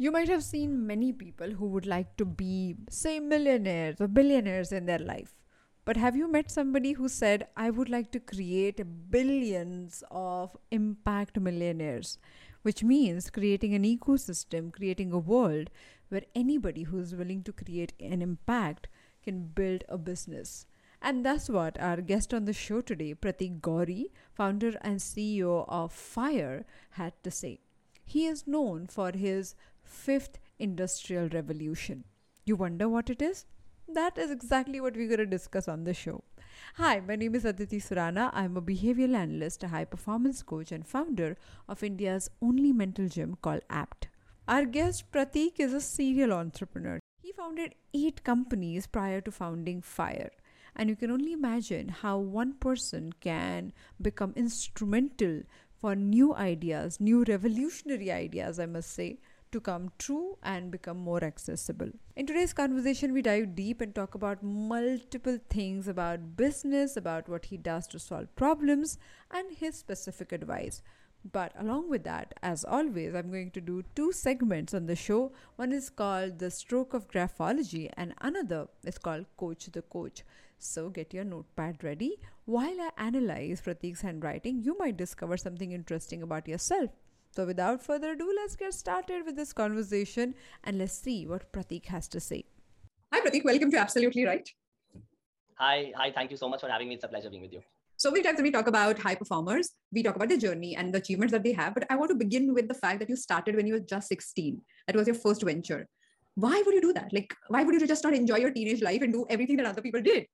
[0.00, 4.70] You might have seen many people who would like to be, say, millionaires or billionaires
[4.70, 5.34] in their life.
[5.84, 11.40] But have you met somebody who said, I would like to create billions of impact
[11.40, 12.20] millionaires?
[12.62, 15.68] Which means creating an ecosystem, creating a world
[16.10, 18.86] where anybody who is willing to create an impact
[19.24, 20.64] can build a business.
[21.02, 25.92] And that's what our guest on the show today, Pratik Gauri, founder and CEO of
[25.92, 27.58] FIRE, had to say.
[28.04, 29.54] He is known for his
[29.88, 32.04] fifth industrial revolution.
[32.44, 33.46] You wonder what it is?
[33.88, 36.22] That is exactly what we're going to discuss on the show.
[36.74, 38.30] Hi, my name is Aditi Surana.
[38.34, 41.38] I'm a behavioral analyst, a high performance coach, and founder
[41.68, 44.08] of India's only mental gym called APT.
[44.46, 47.00] Our guest Pratik is a serial entrepreneur.
[47.22, 50.30] He founded eight companies prior to founding FIRE.
[50.76, 55.42] And you can only imagine how one person can become instrumental
[55.78, 59.18] for new ideas, new revolutionary ideas, I must say,
[59.52, 61.90] to come true and become more accessible.
[62.16, 67.46] In today's conversation, we dive deep and talk about multiple things about business, about what
[67.46, 68.98] he does to solve problems,
[69.30, 70.82] and his specific advice.
[71.32, 75.32] But along with that, as always, I'm going to do two segments on the show.
[75.56, 80.22] One is called The Stroke of Graphology, and another is called Coach the Coach.
[80.58, 82.18] So get your notepad ready.
[82.44, 86.90] While I analyze Pratik's handwriting, you might discover something interesting about yourself.
[87.38, 91.86] So, without further ado, let's get started with this conversation and let's see what Pratik
[91.86, 92.46] has to say.
[93.12, 93.44] Hi, Pratik.
[93.44, 94.50] Welcome to Absolutely Write.
[95.54, 96.10] Hi, hi.
[96.10, 96.96] Thank you so much for having me.
[96.96, 97.62] It's a pleasure being with you.
[97.96, 100.92] So many times when we talk about high performers, we talk about their journey and
[100.92, 101.74] the achievements that they have.
[101.74, 104.08] But I want to begin with the fact that you started when you were just
[104.08, 104.60] 16.
[104.88, 105.86] That was your first venture.
[106.34, 107.12] Why would you do that?
[107.12, 109.80] Like, why would you just not enjoy your teenage life and do everything that other
[109.80, 110.26] people did?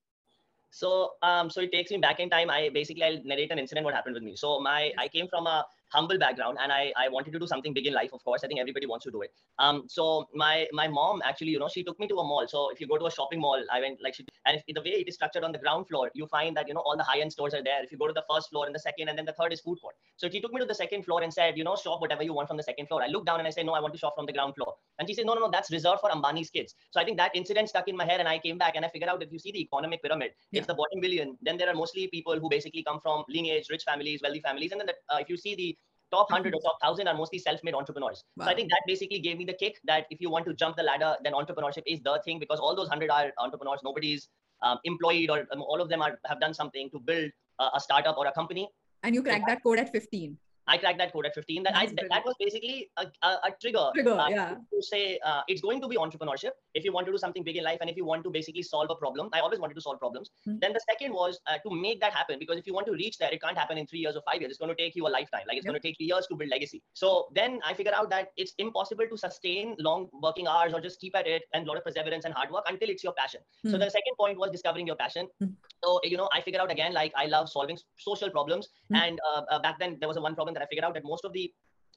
[0.70, 2.48] So, um, so it takes me back in time.
[2.48, 4.36] I basically I'll narrate an incident what happened with me.
[4.36, 5.64] So, my I came from a
[5.94, 8.44] humble background and I, I wanted to do something big in life of course.
[8.44, 9.32] I think everybody wants to do it.
[9.58, 12.46] Um so my my mom actually you know she took me to a mall.
[12.54, 14.84] So if you go to a shopping mall i went like she and if, the
[14.86, 17.08] way it is structured on the ground floor you find that you know all the
[17.10, 17.82] high end stores are there.
[17.82, 19.60] If you go to the first floor and the second and then the third is
[19.60, 19.94] food court.
[20.16, 22.32] So she took me to the second floor and said you know shop whatever you
[22.32, 23.02] want from the second floor.
[23.02, 24.74] I looked down and i said no i want to shop from the ground floor.
[24.98, 26.74] And she said no no no that's reserved for ambani's kids.
[26.90, 28.88] So i think that incident stuck in my head and i came back and i
[28.88, 30.58] figured out if you see the economic pyramid yeah.
[30.58, 33.84] it's the bottom billion then there are mostly people who basically come from lineage rich
[33.90, 35.76] families wealthy families and then the, uh, if you see the
[36.14, 38.24] top 100 or top 1000 are mostly self-made entrepreneurs.
[38.36, 38.46] Wow.
[38.46, 40.80] so i think that basically gave me the kick that if you want to jump
[40.80, 43.80] the ladder then entrepreneurship is the thing because all those 100 are entrepreneurs.
[43.84, 44.28] Nobody's
[44.62, 47.80] um, employed or um, all of them are, have done something to build uh, a
[47.80, 48.68] startup or a company.
[49.02, 51.62] And you cracked that code at 15 I cracked that code at 15.
[51.62, 54.54] That I, that was basically a, a, a trigger, trigger uh, yeah.
[54.54, 56.50] to say uh, it's going to be entrepreneurship.
[56.74, 58.62] If you want to do something big in life and if you want to basically
[58.62, 60.30] solve a problem, I always wanted to solve problems.
[60.48, 60.58] Mm-hmm.
[60.60, 63.18] Then the second was uh, to make that happen because if you want to reach
[63.18, 64.50] there, it can't happen in three years or five years.
[64.50, 65.42] It's going to take you a lifetime.
[65.46, 65.72] Like it's yep.
[65.72, 66.82] going to take years to build legacy.
[66.94, 71.00] So then I figured out that it's impossible to sustain long working hours or just
[71.00, 73.40] keep at it and a lot of perseverance and hard work until it's your passion.
[73.40, 73.70] Mm-hmm.
[73.70, 75.28] So the second point was discovering your passion.
[75.42, 75.52] Mm-hmm.
[75.84, 78.96] So you know, I figured out again like I love solving social problems, hmm.
[78.96, 81.04] and uh, uh, back then there was a one problem that I figured out that
[81.04, 81.52] most of the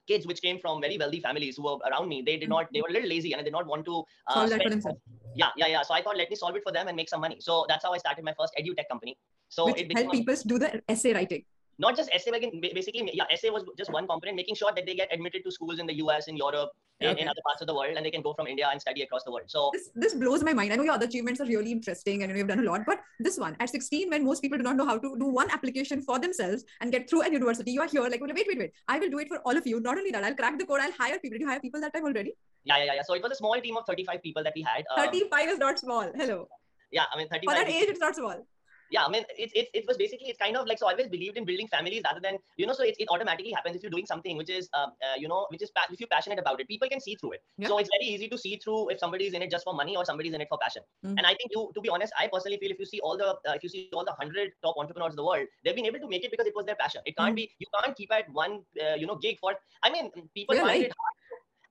[0.07, 2.81] kids which came from very wealthy families who were around me, they did not, they
[2.81, 4.93] were a little lazy and they did not want to uh, solve that for.
[5.35, 5.81] Yeah, yeah, yeah.
[5.81, 7.37] So I thought, let me solve it for them and make some money.
[7.39, 9.17] So that's how I started my first edu tech company.
[9.49, 11.43] So which it help people do the essay writing
[11.79, 14.95] not just essay making basically yeah essay was just one component making sure that they
[14.95, 17.21] get admitted to schools in the us in europe in, okay.
[17.21, 19.23] in, other parts of the world and they can go from india and study across
[19.23, 19.43] the world.
[19.47, 20.73] So this, this blows my mind.
[20.73, 23.37] I know your other achievements are really interesting and you've done a lot but this
[23.37, 26.19] one at 16 when most people do not know how to do one application for
[26.19, 29.09] themselves and get through a university you are here like wait wait wait i will
[29.09, 29.79] do it for all of you.
[29.79, 31.37] Not only that i'll crack the code i'll hire people.
[31.37, 32.33] Did you hire people that time already?
[32.63, 33.01] Yeah yeah yeah.
[33.03, 35.59] So it was a small team of 35 people that we had um, 35 is
[35.59, 36.11] not small.
[36.15, 36.47] Hello.
[36.91, 38.45] Yeah i mean 35 for that age it's not small
[38.89, 41.07] yeah, I mean, it, it, it was basically, it's kind of like, so I always
[41.07, 43.91] believed in building families rather than, you know, so it, it automatically happens if you're
[43.91, 46.67] doing something which is, uh, uh, you know, which is, if you're passionate about it,
[46.67, 47.41] people can see through it.
[47.57, 47.67] Yeah.
[47.67, 50.05] So it's very easy to see through if somebody's in it just for money or
[50.05, 50.83] somebody's in it for passion.
[51.05, 51.17] Mm-hmm.
[51.17, 53.35] And I think you, to be honest, I personally feel if you see all the,
[53.47, 55.99] uh, if you see all the 100 top entrepreneurs in the world, they've been able
[55.99, 57.01] to make it because it was their passion.
[57.05, 57.35] It can't mm-hmm.
[57.35, 60.67] be, you can't keep at one, uh, you know, gig for, I mean, people find
[60.67, 60.81] right.
[60.81, 61.17] it hard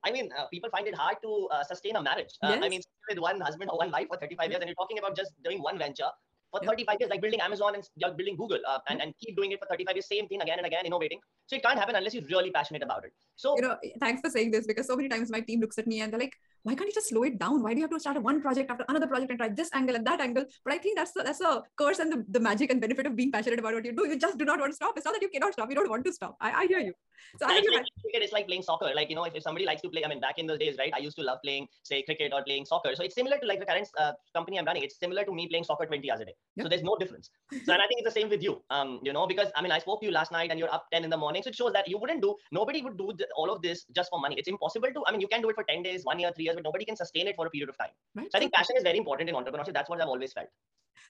[0.07, 2.31] I mean, uh, people find it hard to uh, sustain a marriage.
[2.41, 2.63] Uh, yes.
[2.63, 5.17] I mean, with one husband or one wife for 35 years, and you're talking about
[5.17, 6.11] just doing one venture
[6.51, 9.61] for 35 years, like building Amazon and building Google, uh, and, and keep doing it
[9.61, 11.21] for 35 years, same thing again and again, innovating.
[11.47, 13.13] So it can't happen unless you're really passionate about it.
[13.37, 15.87] So you know, thanks for saying this because so many times my team looks at
[15.87, 16.35] me and they're like,
[16.67, 17.63] why can't you just slow it down?
[17.63, 19.71] Why do you have to start a one project after another project and try this
[19.73, 20.45] angle and that angle?
[20.65, 23.15] But I think that's the, that's a curse and the, the magic and benefit of
[23.15, 24.09] being passionate about what you do.
[24.09, 24.95] You just do not want to stop.
[24.97, 25.69] It's not that you cannot stop.
[25.69, 26.37] You don't want to stop.
[26.41, 26.93] I, I hear you.
[27.39, 28.91] So I it's, like, it's like playing soccer.
[28.97, 30.75] Like, you know, if, if somebody likes to play, I mean, back in those days,
[30.77, 32.97] right, I used to love playing, say, cricket or playing soccer.
[32.97, 34.83] So it's similar to like the current uh, company I'm running.
[34.83, 36.35] It's similar to me playing soccer 20 hours a day.
[36.57, 36.65] Yep.
[36.65, 37.31] So there's no difference.
[37.65, 38.61] So and I think it's the same with you.
[38.71, 40.87] Um, you know, because I mean, I spoke to you last night and you're up
[40.93, 41.43] 10 in the morning morning.
[41.43, 44.11] So it shows that you wouldn't do, nobody would do the, all of this just
[44.11, 44.37] for money.
[44.39, 46.45] It's impossible to, I mean, you can do it for 10 days, one year, three
[46.45, 47.91] years, but nobody can sustain it for a period of time.
[48.15, 48.31] Right.
[48.31, 49.75] So I think passion is very important in entrepreneurship.
[49.75, 50.49] That's what I've always felt.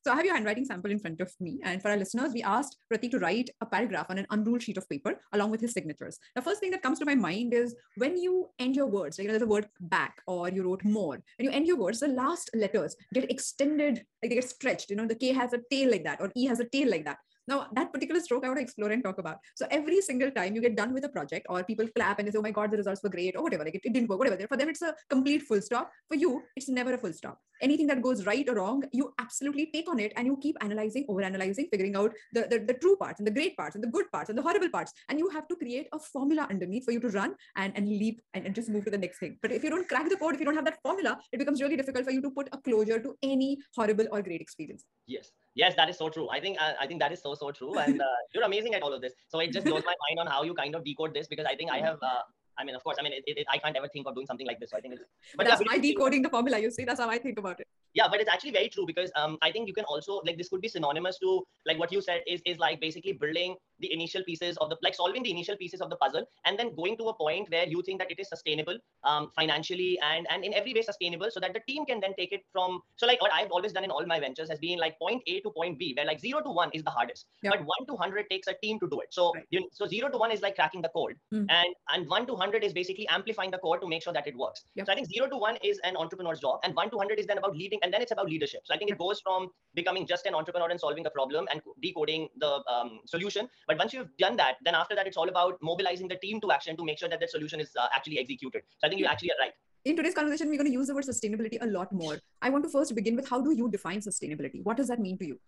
[0.04, 1.58] So I have your handwriting sample in front of me.
[1.64, 4.76] And for our listeners, we asked Pratik to write a paragraph on an unruled sheet
[4.76, 6.18] of paper along with his signatures.
[6.34, 9.24] The first thing that comes to my mind is when you end your words, like
[9.24, 11.18] you know, there's a word back or you wrote more.
[11.38, 14.90] When you end your words, the last letters get extended, like they get stretched.
[14.90, 17.04] You know, the K has a tail like that, or E has a tail like
[17.04, 17.18] that.
[17.48, 19.38] Now, that particular stroke I want to explore and talk about.
[19.54, 22.32] So every single time you get done with a project or people clap and they
[22.32, 24.18] say, oh my God, the results were great or whatever, like it, it didn't work,
[24.18, 24.46] whatever.
[24.48, 25.90] For them, it's a complete full stop.
[26.08, 27.38] For you, it's never a full stop.
[27.62, 31.06] Anything that goes right or wrong, you absolutely take on it and you keep analyzing,
[31.08, 33.88] over analyzing, figuring out the, the, the true parts and the great parts and the
[33.88, 34.92] good parts and the horrible parts.
[35.08, 38.20] And you have to create a formula underneath for you to run and, and leap
[38.34, 39.38] and, and just move to the next thing.
[39.40, 41.62] But if you don't crack the code, if you don't have that formula, it becomes
[41.62, 44.84] really difficult for you to put a closure to any horrible or great experience.
[45.06, 45.30] Yes.
[45.56, 46.28] Yes, that is so true.
[46.30, 48.82] I think uh, I think that is so so true, and uh, you're amazing at
[48.82, 49.14] all of this.
[49.28, 51.56] So it just blows my mind on how you kind of decode this because I
[51.56, 51.96] think I have.
[52.02, 52.24] Uh,
[52.58, 54.46] I mean, of course, I mean, it, it, I can't ever think of doing something
[54.46, 54.70] like this.
[54.70, 55.02] So I think it's.
[55.36, 56.58] But that's yeah, my decoding the formula.
[56.58, 57.66] You see, that's how I think about it.
[57.94, 60.50] Yeah, but it's actually very true because um, I think you can also like this
[60.50, 64.22] could be synonymous to like what you said is is like basically building the initial
[64.24, 67.04] pieces of the like solving the initial pieces of the puzzle and then going to
[67.08, 70.72] a point where you think that it is sustainable um, financially and and in every
[70.74, 73.50] way sustainable so that the team can then take it from so like what I've
[73.50, 76.06] always done in all my ventures has been like point A to point B where
[76.06, 77.54] like zero to one is the hardest yep.
[77.54, 79.44] but one to hundred takes a team to do it so right.
[79.50, 81.46] you, so zero to one is like cracking the code mm.
[81.48, 84.36] and and one to hundred is basically amplifying the code to make sure that it
[84.36, 84.86] works yep.
[84.86, 87.26] so I think zero to one is an entrepreneur's job and one to hundred is
[87.26, 90.06] then about leading and then it's about leadership so I think it goes from becoming
[90.06, 94.16] just an entrepreneur and solving the problem and decoding the um, solution but once you've
[94.18, 96.98] done that, then after that, it's all about mobilizing the team to action to make
[96.98, 98.62] sure that that solution is uh, actually executed.
[98.78, 99.52] So I think you actually are right.
[99.84, 102.18] In today's conversation, we're going to use the word sustainability a lot more.
[102.42, 104.64] I want to first begin with how do you define sustainability?
[104.64, 105.38] What does that mean to you?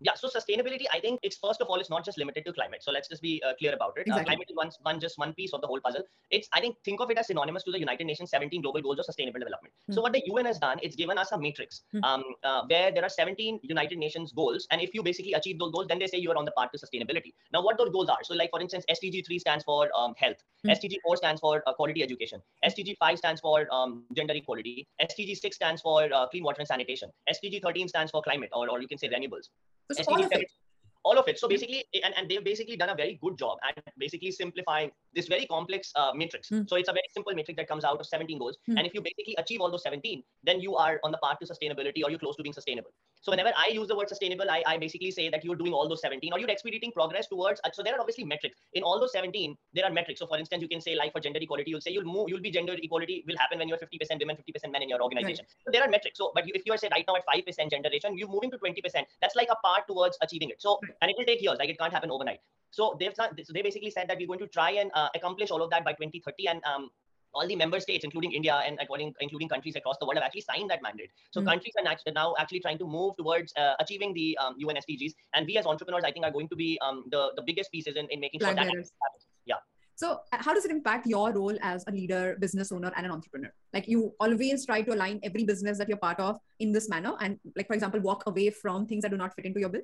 [0.00, 2.82] Yeah so sustainability i think it's first of all it's not just limited to climate.
[2.82, 4.00] So let's just be uh, clear about it.
[4.00, 4.20] Uh, exactly.
[4.20, 6.02] uh, climate is one, one just one piece of the whole puzzle.
[6.30, 8.98] It's i think think of it as synonymous to the united nations 17 global goals
[8.98, 9.72] of sustainable development.
[9.90, 9.94] Mm.
[9.94, 12.02] so what the un has done it's given us a matrix mm.
[12.04, 15.72] um, uh, where there are 17 united nations goals and if you basically achieve those
[15.72, 17.32] goals then they say you are on the path to sustainability.
[17.52, 18.22] Now what those goals are?
[18.22, 20.42] So like for instance sdg 3 stands for um, health.
[20.66, 20.72] Mm.
[20.76, 22.42] sdg 4 stands for uh, quality education.
[22.64, 24.88] Sdg 5 stands for um, gender equality.
[25.00, 27.10] Sdg 6 stands for uh, clean water and sanitation.
[27.30, 29.48] Sdg 13 stands for climate or, or you can say renewables
[29.92, 30.44] so SDG 7
[31.06, 31.38] all of it.
[31.38, 35.28] So basically, and, and they've basically done a very good job at basically simplifying this
[35.28, 36.50] very complex uh, matrix.
[36.50, 36.68] Mm.
[36.68, 38.58] So it's a very simple matrix that comes out of 17 goals.
[38.68, 38.78] Mm.
[38.78, 41.46] And if you basically achieve all those 17, then you are on the path to
[41.46, 42.90] sustainability or you're close to being sustainable.
[43.20, 45.88] So whenever I use the word sustainable, I, I basically say that you're doing all
[45.88, 47.60] those 17 or you're expediting progress towards.
[47.64, 48.56] Uh, so there are obviously metrics.
[48.74, 50.20] In all those 17, there are metrics.
[50.20, 52.40] So for instance, you can say like for gender equality, you'll say you'll move, you'll
[52.40, 55.44] be gender equality will happen when you're 50% women, 50% men in your organization.
[55.44, 55.64] Right.
[55.66, 56.18] So there are metrics.
[56.18, 58.50] So but you, if you are say right now at 5% gender ratio, you're moving
[58.50, 58.80] to 20%.
[59.20, 60.60] That's like a part towards achieving it.
[60.60, 61.56] So and it will take years.
[61.58, 62.40] Like it can't happen overnight.
[62.70, 65.62] So they've so they basically said that we're going to try and uh, accomplish all
[65.62, 66.90] of that by 2030 and um,
[67.36, 70.46] all the member states, including India and according, including countries across the world, have actually
[70.50, 71.10] signed that mandate.
[71.30, 71.48] So mm-hmm.
[71.50, 75.12] countries are now actually trying to move towards uh, achieving the um, UN SDGs.
[75.34, 77.96] And we as entrepreneurs, I think, are going to be um, the, the biggest pieces
[77.96, 78.92] in, in making sure that happens.
[79.44, 79.56] Yeah.
[79.96, 83.12] So, uh, how does it impact your role as a leader, business owner, and an
[83.12, 83.50] entrepreneur?
[83.72, 87.14] Like, you always try to align every business that you're part of in this manner,
[87.20, 89.80] and, like, for example, walk away from things that do not fit into your bill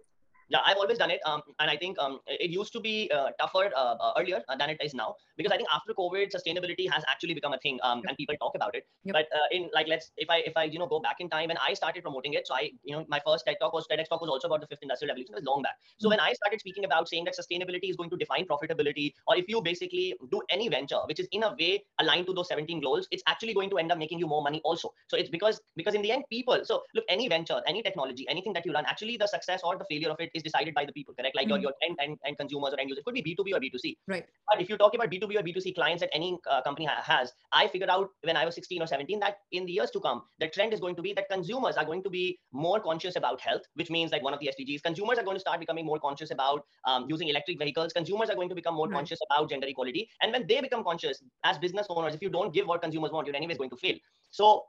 [0.49, 3.29] yeah i've always done it um, and i think um, it used to be uh,
[3.41, 6.89] tougher uh, uh, earlier uh, than it is now because i think after covid sustainability
[6.91, 9.15] has actually become a thing um, and people talk about it yep.
[9.15, 11.51] but uh, in like let's if i if i you know go back in time
[11.51, 14.09] and i started promoting it so i you know my first TED talk was TEDx
[14.09, 16.13] talk was also about the fifth industrial revolution it was long back so mm-hmm.
[16.13, 19.49] when i started speaking about saying that sustainability is going to define profitability or if
[19.49, 23.09] you basically do any venture which is in a way aligned to those 17 goals
[23.11, 25.95] it's actually going to end up making you more money also so it's because because
[25.95, 29.17] in the end people so look any venture any technology anything that you run actually
[29.17, 31.37] the success or the failure of it is decided by the people, correct?
[31.37, 31.63] Like mm-hmm.
[31.63, 33.01] your, your end, end, end consumers or end users.
[33.01, 33.97] It could be B2B or B2C.
[34.09, 34.25] Right.
[34.51, 37.33] But if you talk about B2B or B2C clients that any uh, company ha- has,
[37.53, 40.23] I figured out when I was 16 or 17 that in the years to come,
[40.39, 43.41] the trend is going to be that consumers are going to be more conscious about
[43.41, 45.99] health, which means like one of the SDGs, consumers are going to start becoming more
[45.99, 47.93] conscious about um, using electric vehicles.
[47.93, 48.97] Consumers are going to become more right.
[48.97, 50.09] conscious about gender equality.
[50.21, 53.27] And when they become conscious as business owners, if you don't give what consumers want,
[53.27, 53.97] you're anyways going to fail.
[54.31, 54.65] So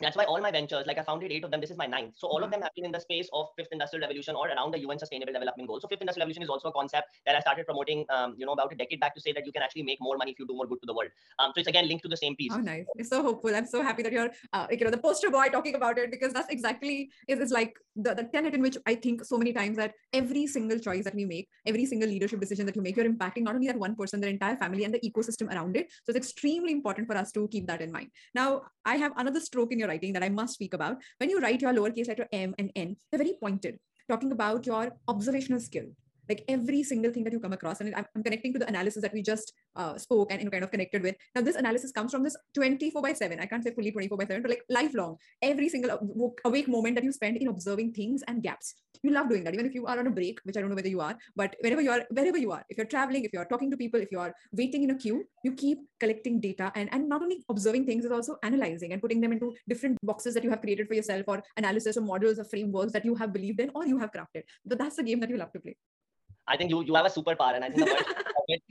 [0.00, 2.14] that's why all my ventures, like I founded eight of them, this is my ninth.
[2.16, 4.72] So all of them have been in the space of fifth industrial revolution or around
[4.72, 5.82] the UN sustainable development goals.
[5.82, 8.52] So fifth industrial revolution is also a concept that I started promoting, um, you know,
[8.52, 10.46] about a decade back to say that you can actually make more money if you
[10.46, 11.10] do more good to the world.
[11.38, 12.52] Um, so it's again linked to the same piece.
[12.54, 12.84] Oh, nice.
[12.96, 13.54] It's so hopeful.
[13.54, 16.32] I'm so happy that you're, uh, you know, the poster boy talking about it because
[16.32, 19.76] that's exactly, is, is like the, the tenet in which I think so many times
[19.78, 23.10] that every single choice that we make, every single leadership decision that you make, you're
[23.10, 25.90] impacting not only that one person, their entire family and the ecosystem around it.
[26.04, 28.10] So it's extremely important for us to keep that in mind.
[28.34, 31.02] Now, I have another stroke in your writing that I must speak about.
[31.18, 33.78] When you write your lowercase letter m and n, they're very pointed,
[34.08, 35.86] talking about your observational skill
[36.28, 39.02] like every single thing that you come across and I'm, I'm connecting to the analysis
[39.02, 41.16] that we just uh, spoke and you know, kind of connected with.
[41.34, 44.24] Now this analysis comes from this 24 by 7 i can't say fully 24 by
[44.24, 45.16] 7 but like lifelong.
[45.42, 45.98] Every single
[46.44, 48.74] awake moment that you spend in observing things and gaps.
[49.02, 50.74] You love doing that even if you are on a break which i don't know
[50.74, 53.44] whether you are but wherever you are wherever you are if you're traveling if you're
[53.44, 56.88] talking to people if you are waiting in a queue you keep collecting data and
[56.92, 60.42] and not only observing things is also analyzing and putting them into different boxes that
[60.42, 63.60] you have created for yourself or analysis or models or frameworks that you have believed
[63.60, 64.42] in or you have crafted.
[64.64, 65.76] But that's the game that you love to play
[66.48, 68.04] I think you you have a superpower, and I think the world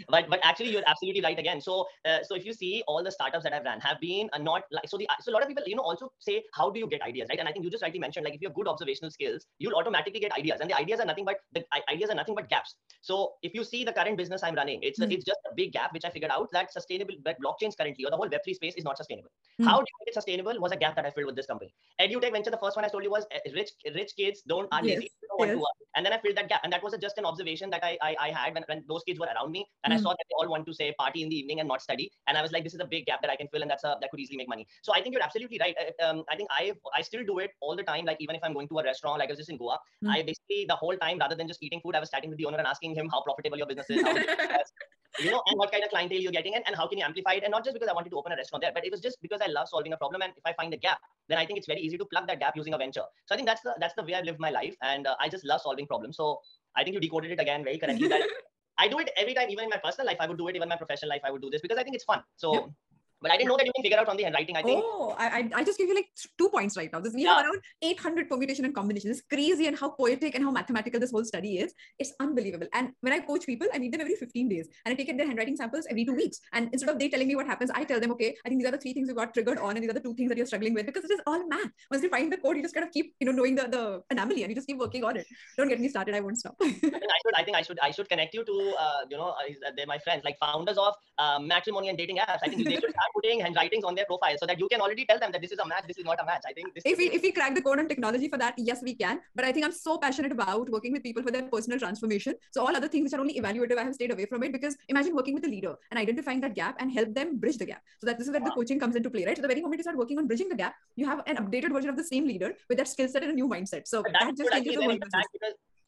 [0.09, 1.61] but but actually you're absolutely right again.
[1.61, 4.39] So uh, so if you see all the startups that I've ran have been uh,
[4.39, 6.79] not like so the so a lot of people you know also say how do
[6.79, 7.39] you get ideas right?
[7.39, 9.75] And I think you just rightly mentioned like if you have good observational skills, you'll
[9.75, 12.75] automatically get ideas, and the ideas are nothing but the ideas are nothing but gaps.
[13.01, 15.11] So if you see the current business I'm running, it's mm.
[15.11, 18.11] it's just a big gap which I figured out that sustainable that blockchains currently or
[18.11, 19.29] the whole Web3 space is not sustainable.
[19.61, 19.65] Mm.
[19.65, 21.73] How do you make it sustainable was a gap that I filled with this company.
[22.01, 24.83] EduTech Venture, the first one I told you was uh, rich rich kids don't are
[24.83, 24.97] yes.
[24.97, 25.59] lazy, don't yes.
[25.95, 27.97] and then I filled that gap, and that was a, just an observation that I
[28.01, 29.97] I, I had when, when those kids were around me, and mm.
[29.97, 32.11] I saw that they all want to say party in the evening and not study.
[32.27, 33.83] And I was like, this is a big gap that I can fill, and that's
[33.83, 34.67] a that could easily make money.
[34.81, 35.75] So I think you're absolutely right.
[35.79, 38.05] Uh, um, I think I I still do it all the time.
[38.05, 40.09] Like even if I'm going to a restaurant, like I was just in Goa, mm.
[40.09, 42.45] I basically the whole time rather than just eating food, I was chatting with the
[42.45, 44.01] owner and asking him how profitable your business is.
[45.19, 47.33] you know, and what kind of clientele you're getting, and, and how can you amplify
[47.33, 47.43] it?
[47.43, 49.17] And not just because I wanted to open a restaurant there, but it was just
[49.21, 50.21] because I love solving a problem.
[50.21, 52.39] And if I find a gap, then I think it's very easy to plug that
[52.39, 53.07] gap using a venture.
[53.25, 55.29] So I think that's the that's the way I live my life, and uh, I
[55.29, 56.17] just love solving problems.
[56.17, 56.39] So
[56.75, 58.07] I think you decoded it again very correctly.
[58.07, 58.21] That
[58.77, 60.55] I do it every time, even in my personal life, I would do it.
[60.55, 62.23] Even my professional life, I would do this because I think it's fun.
[62.35, 62.73] So.
[63.21, 64.55] But I didn't know that you can figure out on the handwriting.
[64.55, 64.83] I think.
[64.83, 66.99] Oh, I, I just give you like two points right now.
[66.99, 67.35] This we yeah.
[67.35, 69.17] have around 800 permutation and combinations.
[69.17, 71.73] It's crazy and how poetic and how mathematical this whole study is.
[71.97, 72.67] It's unbelievable.
[72.73, 75.25] And when I coach people, I meet them every 15 days and I take their
[75.25, 76.39] handwriting samples every two weeks.
[76.53, 78.67] And instead of they telling me what happens, I tell them, okay, I think these
[78.67, 80.37] are the three things you got triggered on, and these are the two things that
[80.37, 81.71] you're struggling with because it is all math.
[81.89, 84.01] Once you find the code, you just kind of keep, you know, knowing the, the
[84.11, 85.25] anomaly and you just keep working on it.
[85.57, 86.15] Don't get me started.
[86.15, 86.55] I won't stop.
[86.61, 87.35] I, think I should.
[87.35, 87.79] I think I should.
[87.79, 90.93] I should connect you to, uh, you know, uh, they're my friends, like founders of
[91.17, 92.39] uh, matrimony and dating apps.
[92.43, 95.19] I think they should putting handwritings on their profile so that you can already tell
[95.19, 96.43] them that this is a match, this is not a match.
[96.47, 98.93] I think if we, if we crack the code on technology for that, yes, we
[98.95, 99.19] can.
[99.35, 102.35] But I think I'm so passionate about working with people for their personal transformation.
[102.51, 104.75] So all other things which are only evaluative, I have stayed away from it because
[104.87, 107.81] imagine working with a leader and identifying that gap and help them bridge the gap.
[107.99, 108.47] So that this is where wow.
[108.47, 109.35] the coaching comes into play, right?
[109.35, 111.71] So the very moment you start working on bridging the gap, you have an updated
[111.71, 113.87] version of the same leader with that skill set and a new mindset.
[113.87, 114.97] So that just changes the whole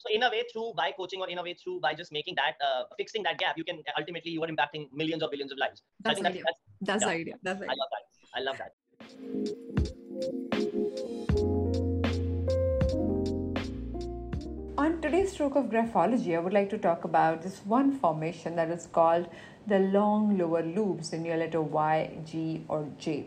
[0.00, 2.34] so in a way through by coaching or in a way through by just making
[2.40, 5.58] that uh, fixing that gap you can ultimately you are impacting millions or billions of
[5.58, 6.42] lives that's, so the, idea.
[6.46, 7.76] That's, that's, yeah, the idea that's the idea.
[7.76, 8.04] i love that
[8.38, 8.72] i love that
[14.80, 18.70] on today's stroke of graphology, I would like to talk about this one formation that
[18.70, 19.28] is called
[19.66, 23.26] the long lower loops in your letter Y, G, or J.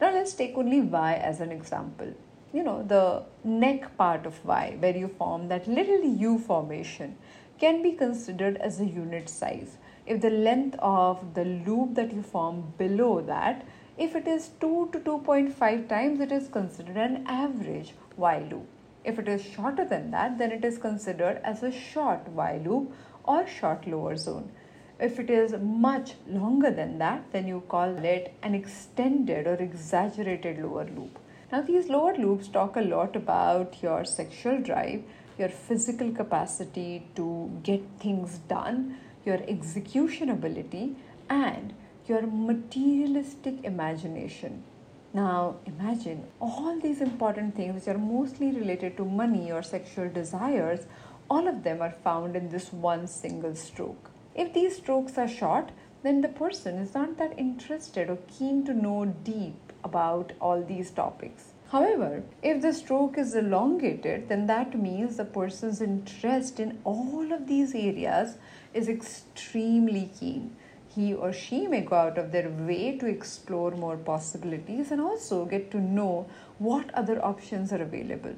[0.00, 2.14] Now let's take only Y as an example.
[2.54, 7.16] You know, the neck part of Y, where you form that little U formation,
[7.58, 9.76] can be considered as a unit size.
[10.06, 14.90] If the length of the loop that you form below that if it is 2
[14.92, 18.66] to 2.5 times, it is considered an average y loop.
[19.04, 22.92] If it is shorter than that, then it is considered as a short y loop
[23.24, 24.50] or short lower zone.
[24.98, 30.58] If it is much longer than that, then you call it an extended or exaggerated
[30.58, 31.18] lower loop.
[31.54, 35.04] Now, these lower loops talk a lot about your sexual drive,
[35.38, 40.96] your physical capacity to get things done, your execution ability,
[41.30, 41.72] and
[42.08, 44.64] your materialistic imagination.
[45.12, 50.88] Now, imagine all these important things which are mostly related to money or sexual desires,
[51.30, 54.10] all of them are found in this one single stroke.
[54.34, 55.70] If these strokes are short,
[56.02, 60.90] then the person is not that interested or keen to know deep about all these
[60.90, 61.52] topics.
[61.70, 67.46] However, if the stroke is elongated, then that means the person's interest in all of
[67.46, 68.36] these areas
[68.72, 70.56] is extremely keen
[70.94, 75.44] he or she may go out of their way to explore more possibilities and also
[75.44, 76.26] get to know
[76.58, 78.34] what other options are available.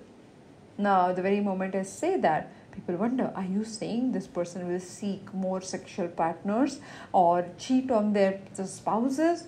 [0.79, 4.81] Now, the very moment I say that, people wonder are you saying this person will
[4.81, 6.81] seek more sexual partners
[7.13, 9.45] or cheat on their spouses?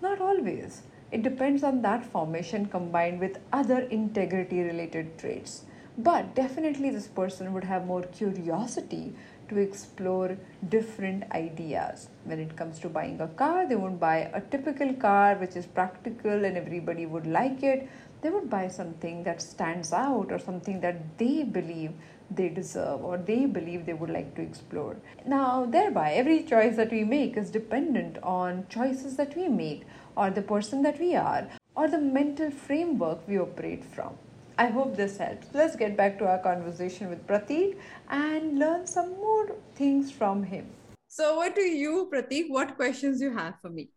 [0.00, 0.82] Not always.
[1.10, 5.62] It depends on that formation combined with other integrity related traits.
[5.96, 9.14] But definitely, this person would have more curiosity
[9.48, 10.36] to explore
[10.68, 12.08] different ideas.
[12.24, 15.66] When it comes to buying a car, they won't buy a typical car which is
[15.66, 17.88] practical and everybody would like it.
[18.20, 21.92] They would buy something that stands out or something that they believe
[22.30, 24.96] they deserve or they believe they would like to explore.
[25.26, 29.84] Now, thereby, every choice that we make is dependent on choices that we make
[30.18, 34.16] or the person that we are or the mental framework we operate from.
[34.58, 35.46] I hope this helps.
[35.54, 37.76] Let's get back to our conversation with Pratik
[38.10, 40.66] and learn some more things from him.
[41.06, 42.50] So, what do you, Pratik?
[42.50, 43.90] What questions you have for me?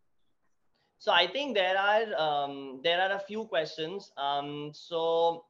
[1.02, 4.12] So I think there are um, there are a few questions.
[4.16, 5.46] Um, so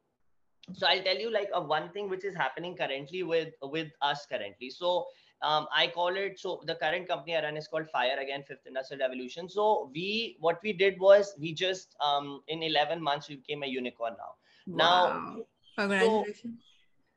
[0.73, 4.25] so I'll tell you like a one thing which is happening currently with with us
[4.33, 4.71] currently.
[4.71, 5.05] So
[5.42, 8.66] um, I call it so the current company I run is called Fire Again Fifth
[8.66, 9.49] Industrial Revolution.
[9.49, 13.66] So we what we did was we just um, in 11 months we became a
[13.66, 14.34] unicorn now.
[14.66, 14.76] Wow.
[14.76, 15.37] Now,
[15.76, 16.42] congratulations.
[16.42, 16.72] So,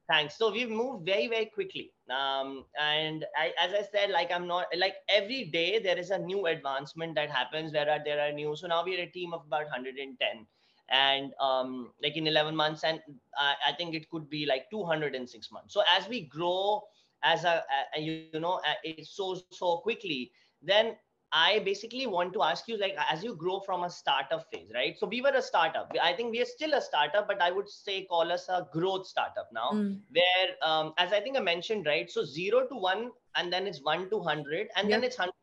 [0.08, 4.48] thanks so we've moved very very quickly um, and I, as i said like i'm
[4.48, 8.32] not like every day there is a new advancement that happens there are there are
[8.32, 10.46] new so now we're a team of about 110
[10.90, 13.00] and um, like in 11 months and
[13.36, 16.84] I, I think it could be like 206 months so as we grow
[17.26, 17.64] as a,
[17.96, 20.96] a you know a, so so quickly then
[21.32, 24.98] I basically want to ask you, like, as you grow from a startup phase, right?
[24.98, 25.92] So we were a startup.
[26.02, 29.06] I think we are still a startup, but I would say call us a growth
[29.06, 30.00] startup now, mm.
[30.12, 32.10] where, um, as I think I mentioned, right?
[32.10, 35.34] So zero to one, and then it's one to hundred, and then it's hundred.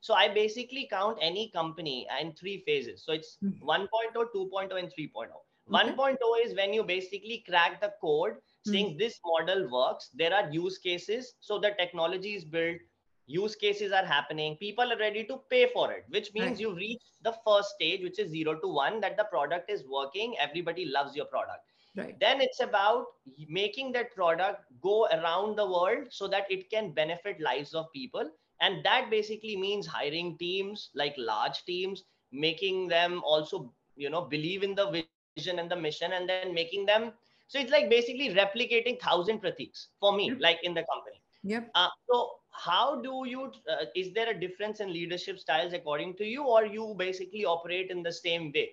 [0.00, 3.04] So I basically count any company in three phases.
[3.04, 3.60] So it's mm.
[3.62, 5.28] 1.0, 2.0, and 3.0.
[5.72, 5.92] Okay.
[5.92, 8.98] 1.0 is when you basically crack the code saying mm.
[8.98, 10.10] this model works.
[10.14, 11.34] There are use cases.
[11.40, 12.78] So the technology is built
[13.26, 16.60] use cases are happening people are ready to pay for it which means right.
[16.60, 20.36] you reach the first stage which is 0 to 1 that the product is working
[20.40, 21.64] everybody loves your product
[21.96, 23.06] right then it's about
[23.48, 28.30] making that product go around the world so that it can benefit lives of people
[28.60, 34.62] and that basically means hiring teams like large teams making them also you know believe
[34.62, 35.04] in the
[35.36, 37.12] vision and the mission and then making them
[37.48, 41.70] so it's like basically replicating thousand pratiks for me like in the company Yep.
[41.76, 46.24] Uh, so how do you, uh, is there a difference in leadership styles according to
[46.24, 48.70] you, or you basically operate in the same way?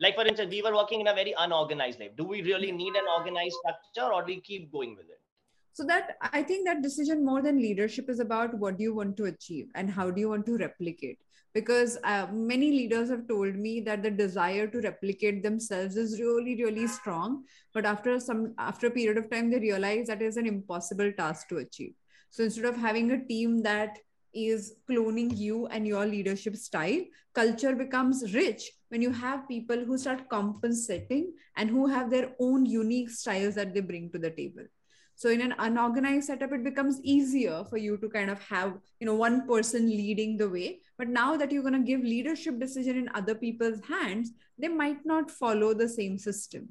[0.00, 2.10] Like for instance, we were working in a very unorganized life.
[2.16, 5.20] Do we really need an organized structure or do we keep going with it?
[5.72, 9.16] So that I think that decision more than leadership is about what do you want
[9.18, 11.18] to achieve and how do you want to replicate
[11.56, 16.56] because uh, many leaders have told me that the desire to replicate themselves is really
[16.62, 17.44] really strong.
[17.72, 21.48] But after some after a period of time they realize that is an impossible task
[21.48, 21.94] to achieve.
[22.30, 23.98] So instead of having a team that
[24.34, 27.02] is cloning you and your leadership style
[27.34, 32.66] culture becomes rich when you have people who start compensating and who have their own
[32.66, 34.66] unique styles that they bring to the table
[35.18, 39.06] so in an unorganized setup it becomes easier for you to kind of have you
[39.06, 40.80] know one person leading the way.
[40.98, 45.04] But now that you're going to give leadership decision in other people's hands they might
[45.04, 46.68] not follow the same system.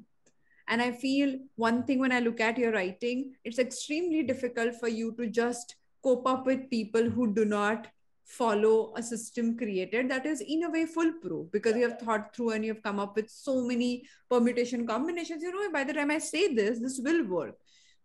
[0.68, 4.88] And i feel one thing when i look at your writing it's extremely difficult for
[4.88, 7.86] you to just cope up with people who do not
[8.24, 12.50] follow a system created that is in a way foolproof because you have thought through
[12.50, 15.42] and you have come up with so many permutation combinations.
[15.42, 17.56] You know by the time i say this this will work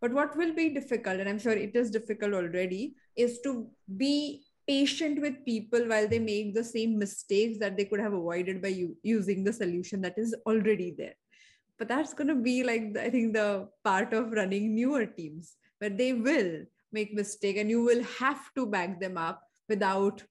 [0.01, 4.43] but what will be difficult and i'm sure it is difficult already is to be
[4.67, 8.69] patient with people while they make the same mistakes that they could have avoided by
[8.69, 11.15] u- using the solution that is already there.
[11.79, 15.89] But that's going to be like i think the part of running newer teams where
[15.89, 16.51] they will
[16.91, 20.21] make mistake and you will have to back them up without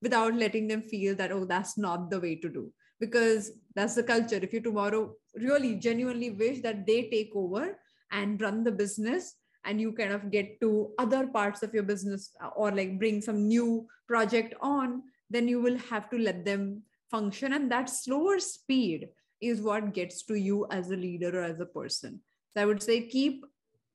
[0.00, 2.72] without letting them feel that oh that's not the way to do.
[3.00, 4.38] Because that's the culture.
[4.40, 7.76] If you tomorrow really genuinely wish that they take over
[8.12, 12.30] and run the business and you kind of get to other parts of your business
[12.42, 16.82] uh, or like bring some new project on then you will have to let them
[17.10, 17.54] function.
[17.54, 19.08] And that slower speed
[19.40, 22.20] is what gets to you as a leader or as a person.
[22.54, 23.44] So i would say keep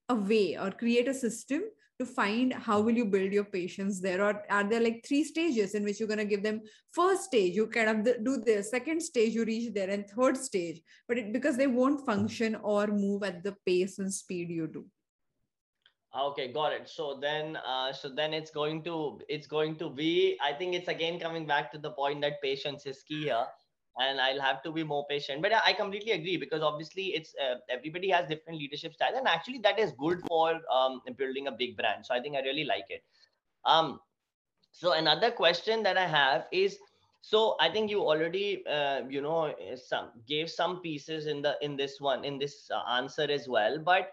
[0.10, 1.62] a way or create a system
[2.00, 4.24] to find how will you build your patience there?
[4.24, 7.56] Or are there like three stages in which you're going to give them first stage
[7.56, 11.34] you kind of do the second stage you reach there and third stage but it,
[11.34, 14.86] because they won't function or move at the pace and speed you do.
[16.18, 16.90] Okay got it.
[16.90, 20.88] So then uh, so then it's going to it's going to be i think it's
[20.88, 23.46] again coming back to the point that patience is key here
[24.00, 25.42] and I'll have to be more patient.
[25.42, 29.60] But I completely agree because obviously it's uh, everybody has different leadership style, and actually
[29.60, 32.06] that is good for um, building a big brand.
[32.06, 33.04] So I think I really like it.
[33.66, 34.00] Um,
[34.72, 36.78] so another question that I have is,
[37.22, 41.76] so I think you already uh, you know some gave some pieces in the in
[41.76, 44.12] this one in this uh, answer as well, but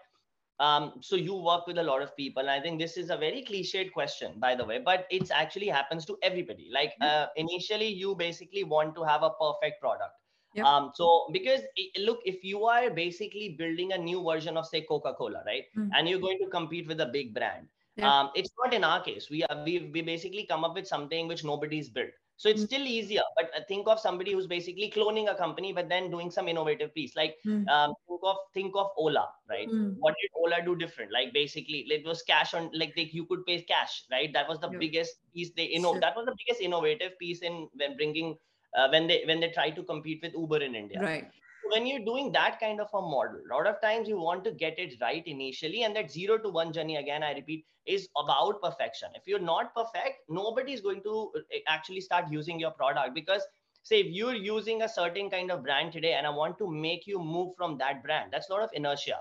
[0.59, 3.17] um, so you work with a lot of people and i think this is a
[3.17, 7.23] very cliched question by the way but it's actually happens to everybody like mm-hmm.
[7.23, 10.13] uh, initially you basically want to have a perfect product
[10.53, 10.65] yep.
[10.65, 11.61] um, so because
[11.99, 15.89] look if you are basically building a new version of say coca-cola right mm-hmm.
[15.93, 17.67] and you're going to compete with a big brand
[18.01, 21.27] um, it's not in our case we, are, we we basically come up with something
[21.27, 22.67] which nobody's built So it's Mm.
[22.67, 23.23] still easier.
[23.37, 26.93] But uh, think of somebody who's basically cloning a company, but then doing some innovative
[26.93, 27.15] piece.
[27.15, 27.65] Like Mm.
[27.67, 29.69] um, think of think of Ola, right?
[29.69, 29.95] Mm.
[29.99, 31.11] What did Ola do different?
[31.11, 34.31] Like basically, it was cash on like they, you could pay cash, right?
[34.33, 34.79] That was the Yeah.
[34.79, 36.01] biggest piece they you know Sure.
[36.01, 38.37] that was the biggest innovative piece in when bringing
[38.77, 41.31] uh, when they when they try to compete with Uber in India Right.
[41.71, 44.51] When you're doing that kind of a model, a lot of times you want to
[44.51, 48.61] get it right initially, and that zero to one journey, again, I repeat, is about
[48.61, 49.09] perfection.
[49.15, 53.43] If you're not perfect, nobody is going to uh, actually start using your product because,
[53.83, 57.07] say, if you're using a certain kind of brand today, and I want to make
[57.07, 59.19] you move from that brand, that's a lot of inertia.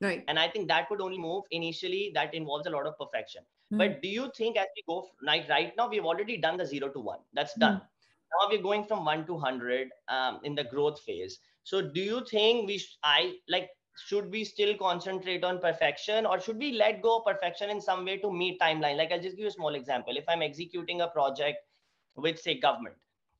[0.00, 0.24] Right.
[0.28, 3.42] And I think that would only move initially, that involves a lot of perfection.
[3.72, 3.78] Mm.
[3.78, 6.88] But do you think as we go, like right now, we've already done the zero
[6.90, 7.60] to one, that's Hmm.
[7.60, 7.82] done
[8.40, 11.38] now we're going from 1 to 100 um, in the growth phase.
[11.64, 13.70] So do you think we sh- i like
[14.06, 18.04] should we still concentrate on perfection or should we let go of perfection in some
[18.04, 18.96] way to meet timeline?
[18.96, 20.16] Like i'll just give you a small example.
[20.16, 21.58] If i'm executing a project
[22.16, 22.96] with say government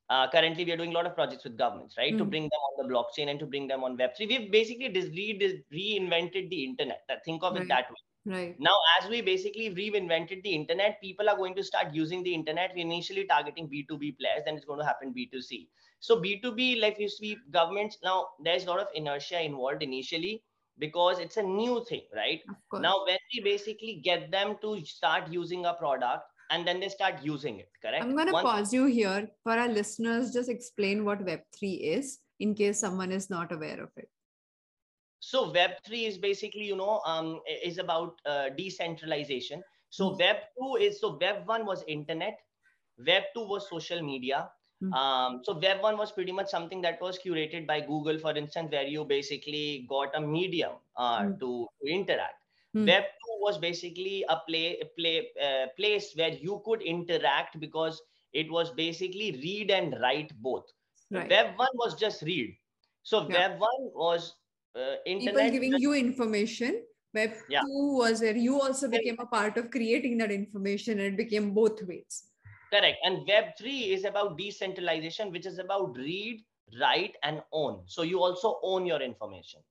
[0.09, 2.17] uh, currently we are doing a lot of projects with governments right?
[2.17, 2.29] To Mm.
[2.29, 5.37] bring them on the blockchain and to bring them on web3 we've basically dis- re-
[5.37, 7.01] dis- reinvented the internet.
[7.25, 8.55] Think of it that way Right.
[8.57, 12.71] now, as we basically reinvented the internet, people are going to start using the internet.
[12.73, 15.67] We're initially targeting B2B players, then it's going to happen B2C.
[15.99, 20.41] So B2B, like you see, governments now there's a lot of inertia involved initially
[20.79, 22.41] because it's a new thing, right?
[22.73, 27.15] Now, when we basically get them to start using a product and then they start
[27.21, 28.03] using it, correct?
[28.03, 30.31] I'm going to Once- pause you here for our listeners.
[30.33, 34.09] Just explain what Web3 is in case someone is not aware of it.
[35.29, 40.17] So web3 is basically you know um, is about uh, decentralization so Mm.
[40.19, 42.39] web 2 is so web 1 was internet
[43.07, 44.49] web 2 was social media
[44.81, 44.99] Mm.
[44.99, 48.71] um, so web 1 was pretty much something that was curated by google for instance
[48.71, 51.39] where you basically got a medium uh, Mm.
[51.39, 52.43] to, to interact
[52.75, 52.91] Mm.
[52.91, 58.01] web 2 was basically a play a play uh, place where you could interact because
[58.33, 60.65] it was basically read and write both
[61.11, 61.33] Right.
[61.33, 62.55] web 1 was just read
[63.03, 63.37] so Yeah.
[63.37, 64.33] web 1 was
[64.75, 66.85] uh, People giving you information.
[67.13, 67.61] Web Yeah.
[67.61, 71.53] 2 was where you also became a part of creating that information and it became
[71.53, 72.29] both ways.
[72.71, 72.97] Correct.
[73.03, 76.43] And Web3 is about decentralization, which is about read,
[76.79, 77.83] write, and own.
[77.87, 79.61] So you also own your information.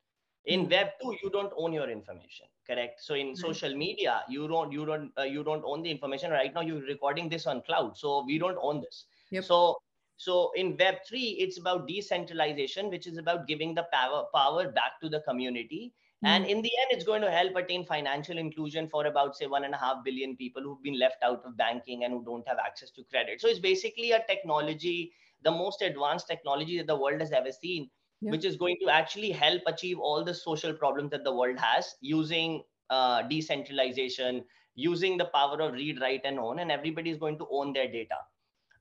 [0.44, 0.68] In Hmm.
[0.68, 2.46] Web2, you don't own your information.
[2.66, 3.00] Correct.
[3.00, 3.36] So in Right.
[3.36, 6.30] social media, you don't you don't uh, you don't own the information.
[6.30, 9.06] Right now, you're recording this on cloud, so we don't own this.
[9.30, 9.44] Yep.
[9.44, 9.78] So
[10.16, 15.09] so in Web3, it's about decentralization, which is about giving the power power back to
[15.09, 15.94] the community.
[16.25, 16.46] And Mm.
[16.46, 19.75] in the end, it's going to help attain financial inclusion for about, say, one and
[19.75, 22.90] a half billion people who've been left out of banking and who don't have access
[22.92, 23.40] to credit.
[23.40, 27.90] So it's basically a technology, the most advanced technology that the world has ever seen,
[28.20, 28.35] Yeah.
[28.35, 31.96] which is going to actually help achieve all the social problems that the world has
[32.01, 34.44] using uh, decentralization,
[34.75, 37.90] using the power of read, write, and own, and everybody is going to own their
[37.90, 38.16] data.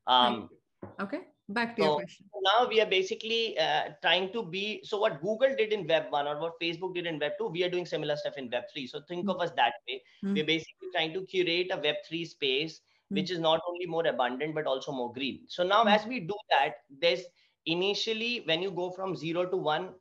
[0.08, 0.50] Um,
[1.00, 1.22] okay.
[1.50, 2.30] Back to your question.
[2.44, 6.26] now we are basically uh, trying to be so what google did in web 1
[6.28, 8.88] or what facebook did in web 2 we are doing similar stuff in web 3
[8.88, 10.34] so think of us that way Mm.
[10.36, 14.56] we're basically trying to curate a web 3 space which is not only more abundant
[14.56, 15.94] but also more green so now Mm.
[15.96, 17.26] as we do that there's
[17.66, 19.94] initially when you go from 0 to 1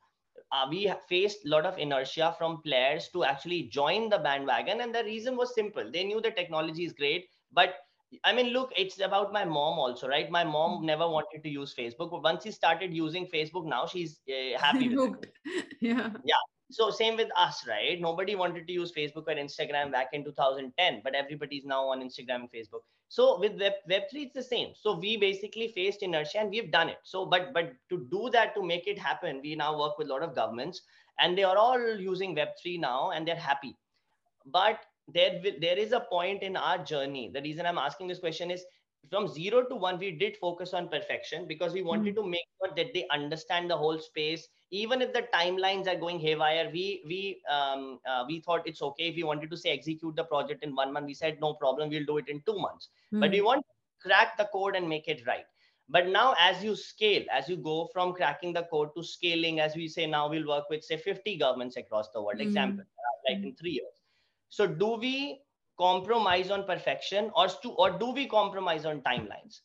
[0.52, 4.94] uh, we faced a lot of inertia from players to actually join the bandwagon and
[4.94, 7.74] the reason was simple they knew the technology is great but
[8.24, 10.30] I mean, look, it's about my mom also, right?
[10.30, 14.20] My mom never wanted to use Facebook, but once she started using Facebook, now she's
[14.28, 14.96] uh, happy with it.
[14.96, 15.26] Hooked.
[15.80, 16.10] yeah.
[16.72, 18.00] So same with us, right?
[18.00, 22.42] Nobody wanted to use Facebook or Instagram back in 2010, but everybody's now on Instagram
[22.42, 22.82] and Facebook.
[23.08, 24.72] So with Web Web3, it's the same.
[24.74, 26.98] So we basically faced inertia and we've done it.
[27.02, 30.12] So, but but to do that, to make it happen, we now work with a
[30.12, 30.82] lot of governments,
[31.18, 33.76] and they are all using Web3 now, and they're happy.
[34.46, 34.78] But
[35.12, 37.30] there will- there is a point in our journey.
[37.32, 38.64] The reason I'm asking this question is
[39.10, 42.74] from zero to one, we did focus on perfection because we wanted to make sure
[42.76, 44.46] that they understand the whole space.
[44.70, 49.08] Even if the timelines are going haywire, we we um, uh, we thought it's okay
[49.08, 51.06] if we wanted to say execute the project in one month.
[51.06, 52.90] We said no problem, we'll do it in two months.
[53.12, 53.32] But Mm.
[53.32, 55.46] we want to crack the code and make it right.
[55.88, 59.74] But now, as you scale, as you go from cracking the code to scaling, as
[59.76, 62.38] we say now, we'll work with say 50 governments across the world.
[62.38, 62.42] Mm.
[62.48, 63.99] Example, uh, like in three years.
[64.50, 65.40] So, do we
[65.78, 69.60] compromise on perfection, or stu- or do we compromise on timelines?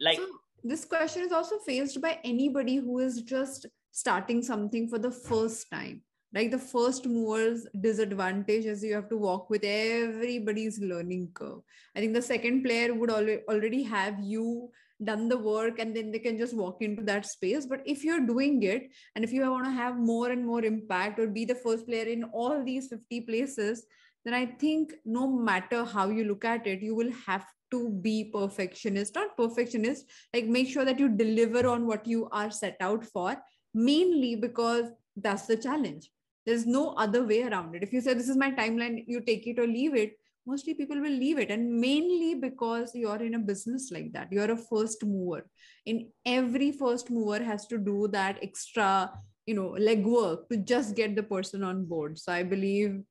[0.00, 0.26] Like, So
[0.62, 5.70] this question is also faced by anybody who is just starting something for the first
[5.70, 6.02] time.
[6.34, 11.60] Like the first mover's disadvantage is you have to walk with everybody's learning curve.
[11.96, 14.70] I think the second player would al- already have you
[15.02, 17.64] done the work and then they can just walk into that space.
[17.64, 21.18] But if you're doing it and if you want to have more and more impact
[21.18, 23.86] or be the first player in all these 50 places,
[24.28, 28.30] then I think no matter how you look at it, you will have to be
[28.30, 33.06] perfectionist, not perfectionist, like make sure that you deliver on what you are set out
[33.06, 33.38] for,
[33.72, 36.10] mainly because that's the challenge.
[36.44, 37.82] There's no other way around it.
[37.82, 41.00] If you say this is my timeline, you take it or leave it, mostly people
[41.00, 41.50] will leave it.
[41.50, 45.48] And mainly because you're in a business like that, you're a first mover.
[45.86, 49.10] In every first mover has to do that extra,
[49.46, 52.18] you know, legwork to just get the person on board.
[52.18, 53.02] So I believe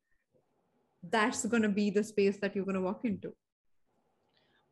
[1.03, 3.33] that's going to be the space that you're going to walk into.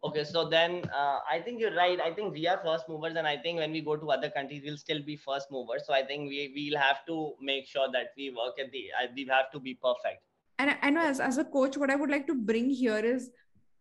[0.04, 2.00] Okay so then uh, i think you're right.
[2.00, 4.62] I think we are first movers and i think when we go to other countries
[4.64, 5.84] we'll still be first movers.
[5.88, 9.08] So i think we we'll have to make sure that we work at the uh,
[9.16, 10.22] we have to be perfect.
[10.60, 13.32] And i know as, as a coach what i would like to bring here is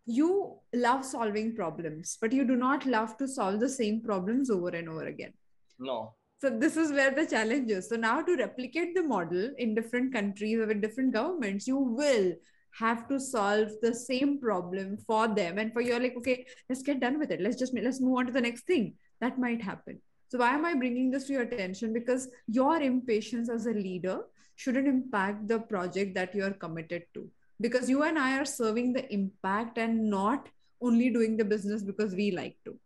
[0.06, 4.68] you love solving problems but you do not love to solve the same problems over
[4.68, 5.34] and over again.
[5.78, 7.88] No so this is where the challenge is.
[7.88, 12.32] So now to replicate the model in different countries or with different governments you will
[12.78, 15.58] have to solve the same problem for them.
[15.58, 17.40] And for you're like okay let's get done with it.
[17.40, 20.00] Let's just let's move on to the next thing that might happen.
[20.28, 21.92] So why am i bringing this to your attention?
[21.92, 24.20] Because your impatience as a leader
[24.56, 27.28] shouldn't impact the project that you're committed to.
[27.60, 30.48] Because you and i are serving the impact and not
[30.82, 32.78] only doing the business because we like to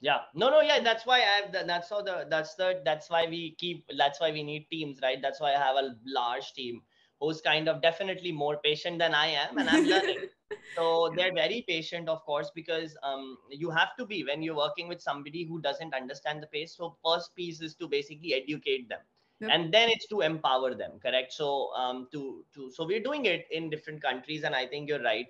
[0.00, 3.08] yeah no no yeah that's why i have the, that's how the that's the that's
[3.10, 6.52] why we keep that's why we need teams right that's why i have a large
[6.52, 6.82] team
[7.20, 10.28] who's kind of definitely more patient than I am, and I'm learning.
[10.76, 14.88] so they're very patient, of course, because um, you have to be when you're working
[14.88, 16.76] with somebody who doesn't understand the pace.
[16.76, 19.00] So first piece is to basically educate them.
[19.40, 19.50] Yep.
[19.52, 23.48] and then it's to empower them correct so um to to so we're doing it
[23.50, 25.26] in different countries and i think you're right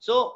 [0.00, 0.34] so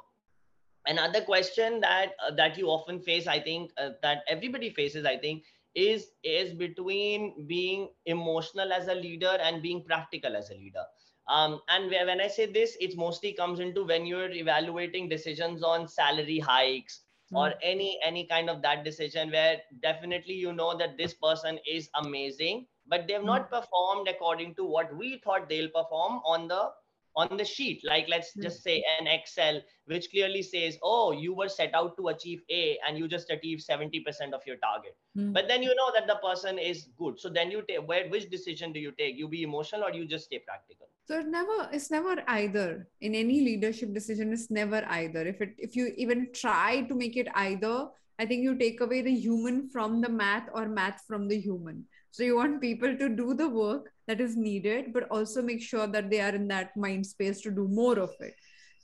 [0.88, 5.16] another question that uh, that you often face i think uh, that everybody faces i
[5.16, 10.84] think is is between being emotional as a leader and being practical as a leader
[11.28, 15.86] um, and when I say this, it mostly comes into when you're evaluating decisions on
[15.86, 17.38] salary hikes mm.
[17.38, 21.90] or any any kind of that decision where definitely you know that this person is
[22.02, 23.26] amazing, but they've mm.
[23.26, 26.70] not performed according to what we thought they'll perform on the
[27.18, 27.82] on the sheet.
[27.84, 28.42] Like let's mm.
[28.42, 32.78] just say an excel which clearly says oh you were set out to achieve a
[32.86, 34.96] and you just achieved 70% of your target.
[35.16, 35.32] Mm.
[35.32, 37.18] but then you know that the person is good.
[37.18, 39.16] So then you take where which decision do you take?
[39.16, 40.88] You be emotional or you just stay practical?
[41.06, 42.88] So it never it's never either.
[43.00, 45.26] In any leadership decision it's never either.
[45.26, 47.88] If it if you even try to make it either
[48.20, 51.84] i think you take away the human from the math or math from the human
[52.10, 55.86] so you want people to do the work that is needed, but also make sure
[55.86, 58.34] that they are in that mind space to do more of it.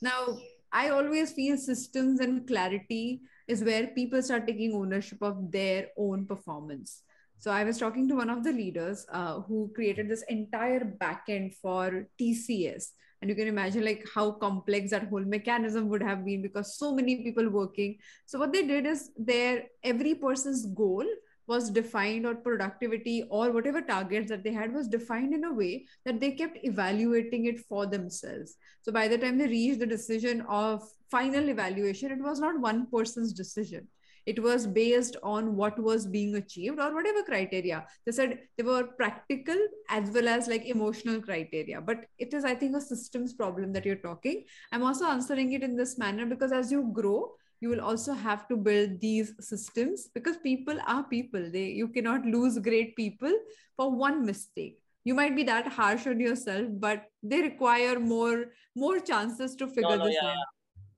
[0.03, 0.39] Now,
[0.73, 6.27] I always feel systems and clarity is where people start taking ownership of their own
[6.27, 7.03] performance.
[7.39, 11.55] So I was talking to one of the leaders uh, who created this entire backend
[11.55, 12.89] for TCS.
[13.21, 16.95] And you can imagine like how complex that whole mechanism would have been because so
[16.95, 17.97] many people working.
[18.27, 21.05] So what they did is their every person's goal
[21.47, 25.87] was defined or productivity or whatever targets that they had was defined in a way
[26.05, 28.57] that they kept evaluating it for themselves.
[28.83, 32.87] So by the time they reached the decision of final evaluation it was not one
[32.87, 33.89] person's decision.
[34.27, 37.87] It was based on what was being achieved or whatever criteria.
[38.07, 39.57] They said they were practical
[39.91, 41.81] as well as like emotional criteria.
[41.81, 44.45] But it is i think a systems problem that you're talking.
[44.73, 48.47] I'm also answering it in this manner because as you grow you will also have
[48.49, 51.51] to build these systems because people are people.
[51.51, 53.33] They you cannot lose great people
[53.77, 54.79] for one mistake.
[55.05, 59.91] You might be that harsh on yourself but they require more more chances to figure
[59.91, 60.37] no, no, this yeah, out.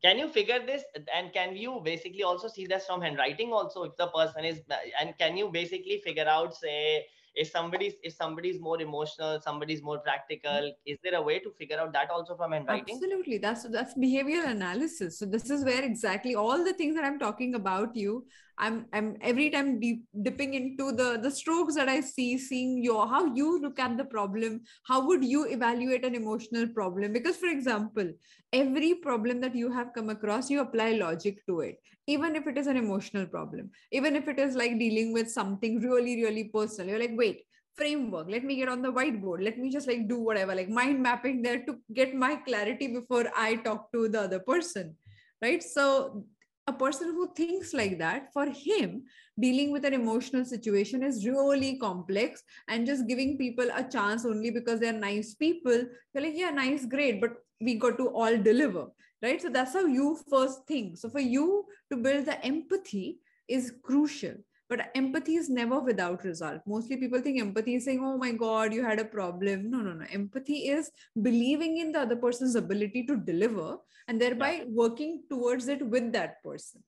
[0.05, 0.85] can you figure this?
[1.15, 4.63] And can you basically also see this from handwriting also if the person is
[5.01, 9.99] and can you basically figure out say if somebody's if somebody's more emotional somebody's more
[9.99, 10.93] practical mm-hmm.
[10.93, 12.95] is there a way to figure out that also from handwriting?
[12.95, 13.39] Absolutely.
[13.39, 15.19] That's that's behavioral analysis.
[15.19, 18.25] So this is where exactly all the things that i'm talking about you
[18.59, 23.07] i'm i'm every time deep, dipping into the the strokes that i see seeing your
[23.07, 27.13] how you look at the problem how would you evaluate an emotional problem?
[27.13, 28.11] Because for example
[28.53, 32.57] every problem that you have come across you apply logic to it even if it
[32.57, 33.71] is an emotional problem.
[33.93, 36.91] Even if it is like dealing with something really really personal.
[36.91, 37.43] You're like wait
[37.75, 39.43] framework let me get on the whiteboard.
[39.45, 43.27] Let me just like do whatever like mind mapping there to get my clarity before
[43.37, 44.97] i talk to the other person
[45.43, 45.63] right?
[45.63, 46.25] So
[46.67, 49.05] a person who thinks like that for him
[49.39, 54.51] dealing with an emotional situation is really complex and just giving people a chance only
[54.51, 58.87] because they're nice people they're like yeah nice great but we got to all deliver
[59.23, 59.41] right?
[59.41, 60.99] So that's how you first think.
[60.99, 64.35] So for you to build the empathy is crucial
[64.69, 66.61] but empathy is never without result.
[66.67, 69.71] Mostly people think empathy is saying oh my god you had a problem.
[69.71, 70.05] No no no.
[70.13, 70.91] Empathy is
[71.23, 73.77] believing in the other person's ability to deliver
[74.09, 74.65] and thereby yeah.
[74.69, 76.83] working towards it with that person.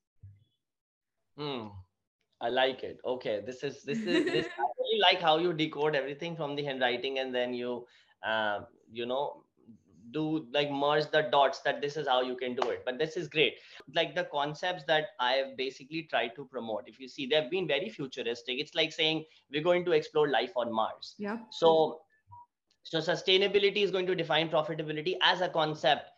[1.37, 1.67] Hmm.
[2.41, 2.99] i like it.
[3.05, 3.41] Okay.
[3.45, 7.19] This is this is this i really like how you decode everything from the handwriting
[7.19, 7.85] and then you
[8.25, 8.59] uh,
[8.91, 9.43] you know
[10.11, 12.83] do like merge the dots that this is how you can do it.
[12.85, 13.55] But this is great.
[13.95, 17.89] Like the concepts that i've basically tried to promote if you see they've been very
[17.89, 18.59] futuristic.
[18.59, 21.15] It's like saying we're going to explore life on mars.
[21.17, 21.37] Yeah.
[21.51, 22.01] So
[22.83, 26.09] so sustainability is going to define profitability as a concept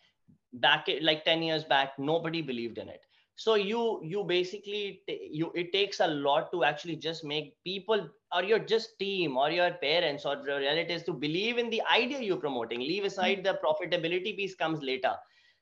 [0.53, 3.01] back like 10 years back nobody believed in it
[3.41, 8.43] so you you basically you it takes a lot to actually just make people or
[8.43, 12.43] your just team or your parents or your relatives to believe in the idea you're
[12.43, 12.79] promoting.
[12.79, 13.43] Leave aside hmm.
[13.43, 15.13] the profitability piece comes later.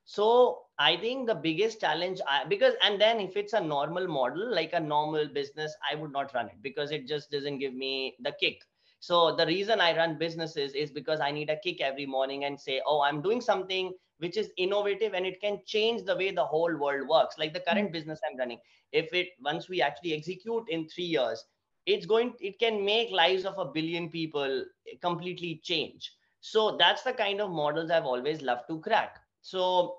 [0.03, 0.25] So
[0.83, 4.73] i think the biggest challenge I, because and then if it's a normal model like
[4.73, 8.33] a normal business i would not run it because it just doesn't give me the
[8.39, 8.63] kick
[8.99, 12.59] so the reason i run businesses is because i need a kick every morning and
[12.59, 16.45] say oh i'm doing something which is innovative and it can change the way the
[16.45, 17.93] whole world works like the current mm-hmm.
[17.93, 18.59] business i'm running.
[18.91, 21.45] If it once we actually execute in 3 years
[21.85, 24.65] it's going it can make lives of a billion people
[25.01, 26.11] completely change.
[26.41, 29.19] So that's the kind of models i've always loved to crack.
[29.41, 29.95] So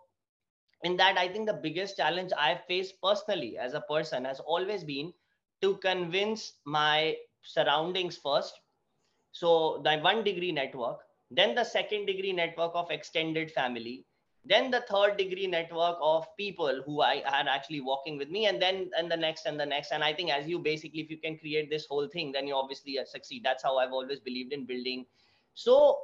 [0.83, 4.85] in that i think the biggest challenge i've faced personally as a person has always
[4.85, 5.13] been
[5.61, 8.61] to convince my surroundings first
[9.33, 14.05] so the one degree network then the second degree network of extended family
[14.45, 18.61] then the third degree network of people who i had actually walking with me and
[18.61, 19.93] then and the next and the next.
[19.93, 22.55] And i think as you basically if you can create this whole thing then you
[22.55, 23.45] obviously uh, succeed.
[23.45, 25.05] That's how i've always believed in building.
[25.55, 25.99] So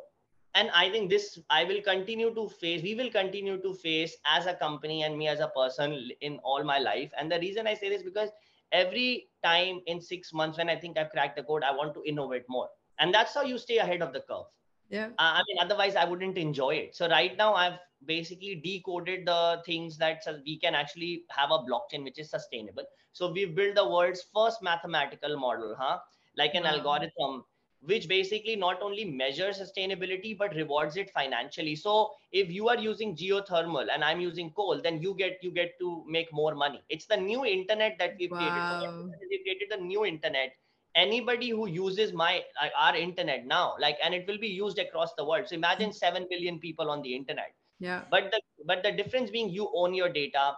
[0.54, 4.46] and i think this i will continue to face we will continue to face as
[4.46, 7.10] a company and me as a person in all my life.
[7.18, 8.30] And the reason i say this because
[8.72, 12.02] every time in 6 months when i think i've cracked the code i want to
[12.04, 14.46] innovate more and that's how you stay ahead of the curve.
[14.88, 15.06] Yeah.
[15.18, 16.94] Uh, i mean otherwise i wouldn't enjoy it.
[16.94, 22.04] So right now i've basically decoded the things that we can actually have a blockchain
[22.04, 22.84] which is sustainable.
[23.12, 25.98] So we've built the world's first mathematical model huh?
[26.36, 26.76] Like an wow.
[26.76, 27.44] algorithm
[27.80, 31.76] which basically not only measures sustainability but rewards it financially.
[31.76, 35.78] So if you are using geothermal and i'm using coal then you get you get
[35.80, 36.82] to make more money.
[36.88, 38.38] It's the new internet that we've wow.
[38.38, 40.52] created we've created the new internet
[40.96, 42.42] anybody who uses my
[42.78, 45.46] our internet now like and it will be used across the world.
[45.46, 47.54] So imagine 7 billion people on the internet.
[47.78, 48.02] Yeah.
[48.10, 50.56] But the but the difference being you own your data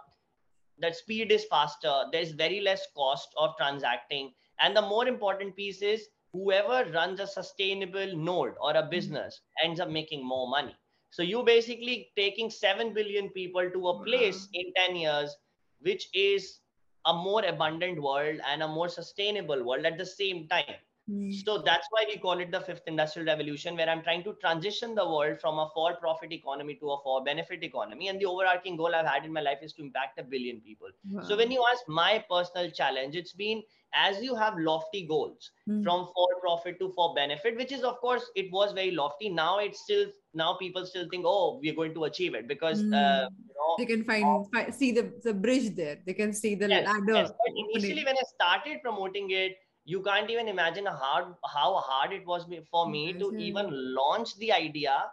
[0.79, 4.31] that speed is faster there's very less cost of transacting.
[4.61, 9.69] And the more important piece is whoever runs a sustainable node or a business mm-hmm.
[9.69, 10.75] ends up making more money.
[11.11, 14.61] So you basically taking 7 billion people to a place wow.
[14.61, 15.35] in 10 years
[15.81, 16.59] which is
[17.05, 20.75] a more abundant world and a more sustainable world at the same time.
[21.09, 21.43] Mm.
[21.43, 24.93] So that's why we call it the fifth industrial revolution, where I'm trying to transition
[24.93, 28.09] the world from a for profit economy to a for benefit economy.
[28.09, 30.89] And the overarching goal I've had in my life is to impact a billion people.
[31.09, 31.23] Wow.
[31.23, 35.83] So when you ask my personal challenge, it's been as you have lofty goals mm.
[35.83, 39.29] from for profit to for benefit, which is, of course, it was very lofty.
[39.29, 42.93] Now it's still, now people still think, oh, we're going to achieve it because, mm.
[42.93, 45.97] uh, you know, they can find, uh, find, see the, the bridge there.
[46.05, 47.13] They can see the yes, ladder.
[47.13, 47.29] Yes.
[47.29, 52.11] But initially, when I started promoting it, you can't even imagine how hard, how hard
[52.11, 55.03] it was for me to even launch the idea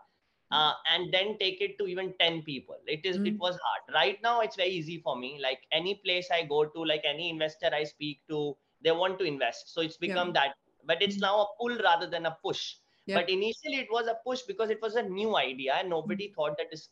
[0.50, 3.26] uh, and then take it to even 10 people it is mm.
[3.26, 6.64] it was hard right now it's very easy for me like any place i go
[6.64, 10.40] to like any investor i speak to they want to invest so it's become yeah.
[10.40, 10.54] that
[10.86, 12.74] but it's now a pull rather than a push
[13.06, 13.16] yeah.
[13.16, 16.34] but initially it was a push because it was a new idea and nobody mm.
[16.34, 16.88] thought that this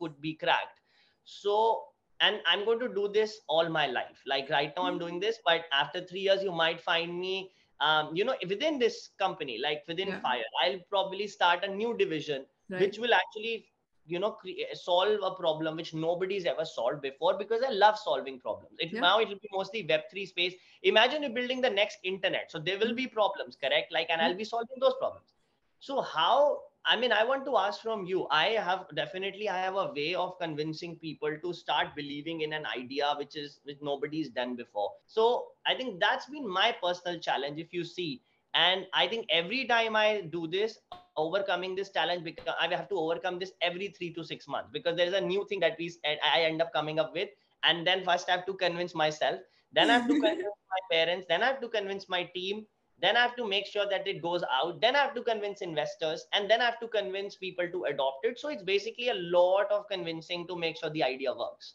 [0.00, 0.80] could be cracked
[1.24, 1.84] so
[2.20, 5.38] and i'm going to do this all my life like right now i'm doing this
[5.44, 9.82] but after three years you might find me um, you know within this company like
[9.86, 10.20] within yeah.
[10.20, 12.80] 5ire i'll probably start a new division right.
[12.80, 13.66] which will actually
[14.06, 18.38] you know eh, solve a problem which nobody's ever solved before because i love solving
[18.38, 19.00] problems it, yeah.
[19.00, 22.78] now it will be mostly web3 space imagine you're building the next internet so there
[22.78, 25.34] will be problems correct like and i'll be solving those problems
[25.80, 28.28] so how I mean, I want to ask from you.
[28.30, 32.64] I have definitely I have a way of convincing people to start believing in an
[32.64, 34.92] idea which is which nobody's done before.
[35.08, 37.58] So I think that's been my personal challenge.
[37.58, 38.22] If you see,
[38.54, 40.78] and I think every time I do this,
[41.16, 44.96] overcoming this challenge, because I have to overcome this every three to six months because
[44.96, 47.30] there is a new thing that we I end up coming up with,
[47.64, 49.40] and then first I have to convince myself,
[49.72, 52.66] then I have to convince my parents, then I have to convince my team,
[52.98, 54.80] then i have to make sure that it goes out.
[54.80, 56.26] Then i have to convince investors.
[56.32, 58.38] And then i have to convince people to adopt it.
[58.38, 61.74] So it's basically a lot of convincing to make sure the idea works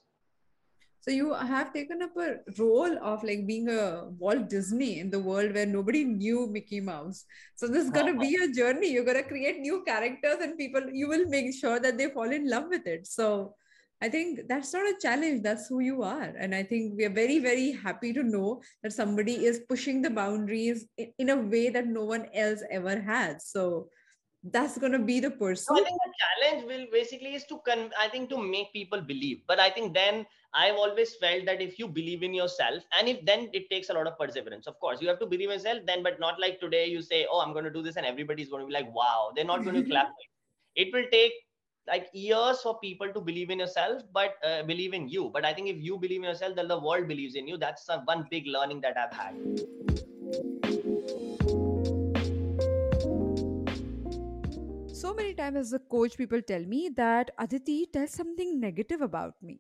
[1.02, 5.20] So you have taken up a role of like being a Walt Disney in the
[5.20, 7.26] world where nobody knew Mickey Mouse.
[7.56, 8.52] So this is gonna be uh-huh.
[8.52, 8.92] a journey.
[8.92, 12.48] You're gonna create new characters and people you will make sure that they fall in
[12.48, 13.08] love with it.
[13.08, 13.56] So
[14.00, 15.42] I think that's not a challenge.
[15.42, 16.34] That's who you are.
[16.38, 20.10] And I think we are very, very happy to know that somebody is pushing the
[20.10, 23.48] boundaries in, in a way that no one else ever has.
[23.48, 23.90] So
[24.44, 25.76] that's going to be the person.
[25.76, 29.02] So I think the challenge will basically is to, con- I think, to make people
[29.02, 29.42] believe.
[29.48, 33.24] But I think then I've always felt that if you believe in yourself, and if
[33.26, 35.80] then it takes a lot of perseverance, of course, you have to believe in yourself,
[35.86, 38.50] then, but not like today you say, oh, I'm going to do this, and everybody's
[38.50, 40.10] going to be like, wow, they're not going to clap.
[40.76, 41.34] It will take
[41.88, 45.52] like years for people to believe in yourself but uh, believe in you but i
[45.52, 48.28] think if you believe in yourself then the world believes in you that's uh, one
[48.30, 49.34] big learning that i've had
[55.02, 59.34] so many times as a coach people tell me that aditi tells something negative about
[59.42, 59.60] me.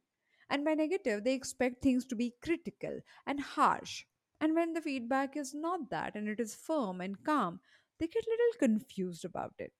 [0.51, 4.05] And by negative they expect things to be critical and harsh.
[4.39, 7.59] And when the feedback is not that and it is firm and calm
[7.99, 9.73] they get little confused about it.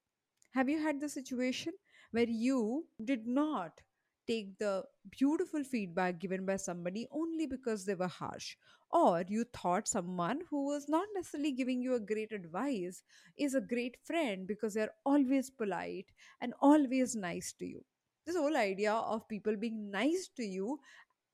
[0.56, 1.74] Have you had the situation
[2.10, 3.82] where you did not
[4.28, 8.56] take the beautiful feedback given by somebody only because they were harsh?
[8.92, 13.04] Or you thought someone who was not necessarily giving you a great advice
[13.38, 16.08] is a great friend because they're always polite
[16.42, 17.84] and always nice to you.
[18.26, 20.80] This whole idea of people being nice to you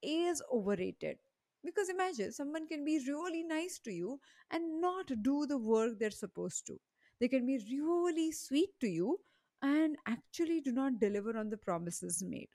[0.01, 1.17] is overrated.
[1.63, 4.19] Because imagine someone can be really nice to you
[4.51, 6.79] and not do the work they're supposed to.
[7.19, 9.19] They can be really sweet to you
[9.61, 12.49] and actually do not deliver on the promises made.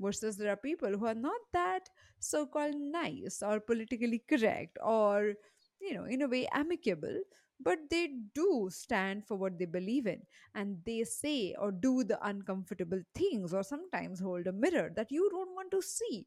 [0.00, 1.88] Versus there are people who are not that
[2.18, 5.34] so called nice or politically correct or,
[5.80, 7.20] you know, in a way amicable,
[7.60, 10.22] but they do stand for what they believe in
[10.54, 15.28] and they say or do the uncomfortable things or sometimes hold a mirror that you
[15.30, 16.26] don't want to see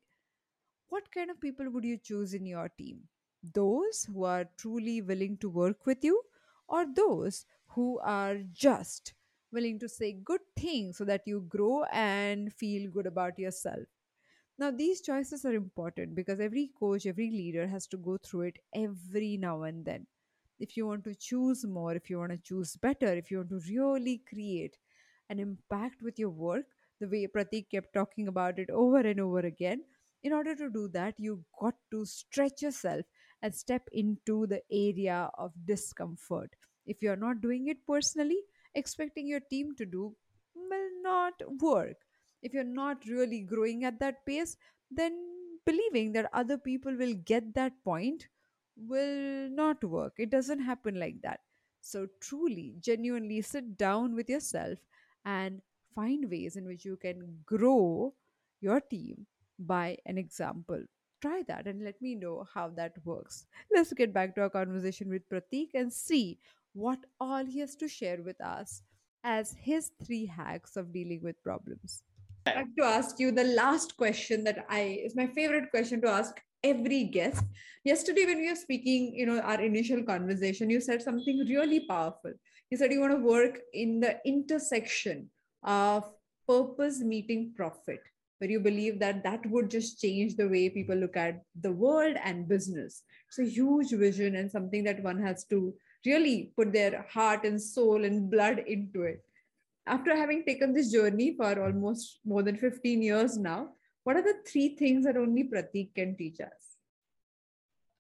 [0.90, 3.02] what kind of people would you choose in your team?
[3.54, 6.22] Those who are truly willing to work with you,
[6.68, 9.14] or those who are just
[9.56, 13.88] willing to say good things so that you grow and feel good about yourself?
[14.58, 18.60] Now, these choices are important because every coach, every leader has to go through it
[18.76, 20.08] every now and then.
[20.60, 23.50] If you want to choose more, if you want to choose better, if you want
[23.50, 24.78] to really create
[25.30, 26.66] an impact with your work,
[27.00, 29.84] the way Pratik kept talking about it over and over again,
[30.24, 33.06] in order to do that, you've got to stretch yourself
[33.42, 36.56] and step into the area of discomfort.
[36.86, 38.40] If you're not doing it personally,
[38.76, 40.16] expecting your team to do
[40.56, 41.98] will not work.
[42.42, 44.58] If you're not really growing at that pace,
[44.92, 45.14] then
[45.66, 48.28] believing that other people will get that point
[48.78, 50.14] will not work.
[50.18, 51.40] It doesn't happen like that.
[51.82, 54.80] So, truly, genuinely sit down with yourself
[55.24, 55.62] and
[55.94, 58.14] find ways in which you can grow
[58.62, 59.26] your team
[59.60, 60.84] by an example.
[61.22, 63.46] Try that and let me know how that works.
[63.74, 66.40] Let's get back to our conversation with Pratik and see
[66.76, 68.84] what all he has to share with us
[69.24, 72.04] as his three hacks of dealing with problems.
[72.46, 76.10] I'd like to ask you the last question that I is my favorite question to
[76.10, 77.44] ask every guest.
[77.84, 82.34] Yesterday, when we were speaking, you know, our initial conversation, you said something really powerful.
[82.70, 85.30] You said you want to work in the intersection
[85.64, 86.04] of
[86.48, 88.02] purpose meeting profit,
[88.38, 92.18] where you believe that that would just change the way people look at the world
[92.24, 93.04] and business.
[93.30, 95.74] It's a huge vision and something that one has to
[96.06, 99.24] really put their heart and soul and blood into it.
[99.88, 103.70] After having taken this journey for almost more than 15 years now,
[104.04, 106.78] what are the three things that only Pratik can teach us?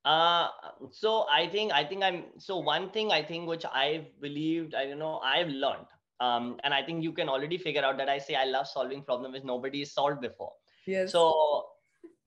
[0.06, 0.49] Uh,
[0.91, 4.86] so I think I think I'm so one thing I think which I've believed I
[4.86, 5.88] don't know I've learned
[6.20, 9.01] um, and I think you can already figure out that I say I love solving
[9.01, 10.53] problems which nobody has solved before.
[10.86, 11.12] Yes.
[11.12, 11.66] So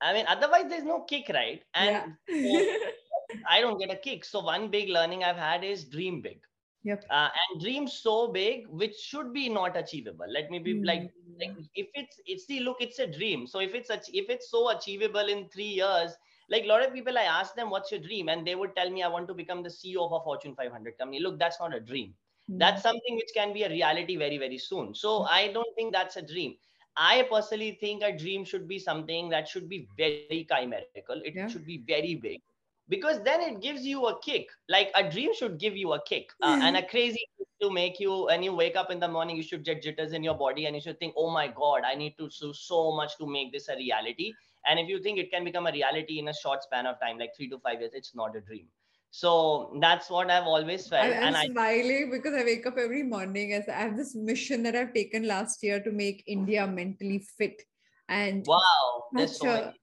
[0.01, 2.73] I mean otherwise there's no kick right and yeah.
[3.49, 4.25] I don't get a kick.
[4.25, 6.41] So one big learning I've had is dream big.
[6.83, 7.05] Yep.
[7.09, 10.25] Uh, and dream so big, which should be not achievable.
[10.29, 10.85] Let me be Mm.
[10.85, 13.47] like, like if it's it's see, look, it's a dream.
[13.47, 16.15] So if it's if it's so achievable in three years,
[16.49, 18.89] like a lot of people, I ask them, "What's your dream?" and they would tell
[18.89, 21.75] me, "I want to become the CEO of a Fortune 500 company." Look, that's not
[21.75, 22.15] a dream.
[22.55, 24.93] That's something which can be a reality very very soon.
[24.95, 26.55] So I don't think that's a dream.
[26.97, 31.21] I personally think a dream should be something that should be very chimerical.
[31.25, 31.49] It Yeah.
[31.49, 32.41] should be very big
[32.89, 34.47] because then it gives you a kick.
[34.67, 37.21] Like a dream should give you a kick uh, and a crazy
[37.61, 38.27] to make you.
[38.29, 40.75] And you wake up in the morning, you should get jitters in your body, and
[40.75, 43.69] you should think, "Oh my God, I need to do so much to make this
[43.69, 44.33] a reality."
[44.65, 47.17] And if you think it can become a reality in a short span of time,
[47.17, 48.67] like three to five years, it's not a dream.
[49.11, 53.01] So that's what I've always felt, I'm and I smiling because I wake up every
[53.01, 57.19] morning as I have this mission that I've taken last year to make India mentally
[57.19, 57.63] fit.
[58.07, 59.73] And wow, that's so a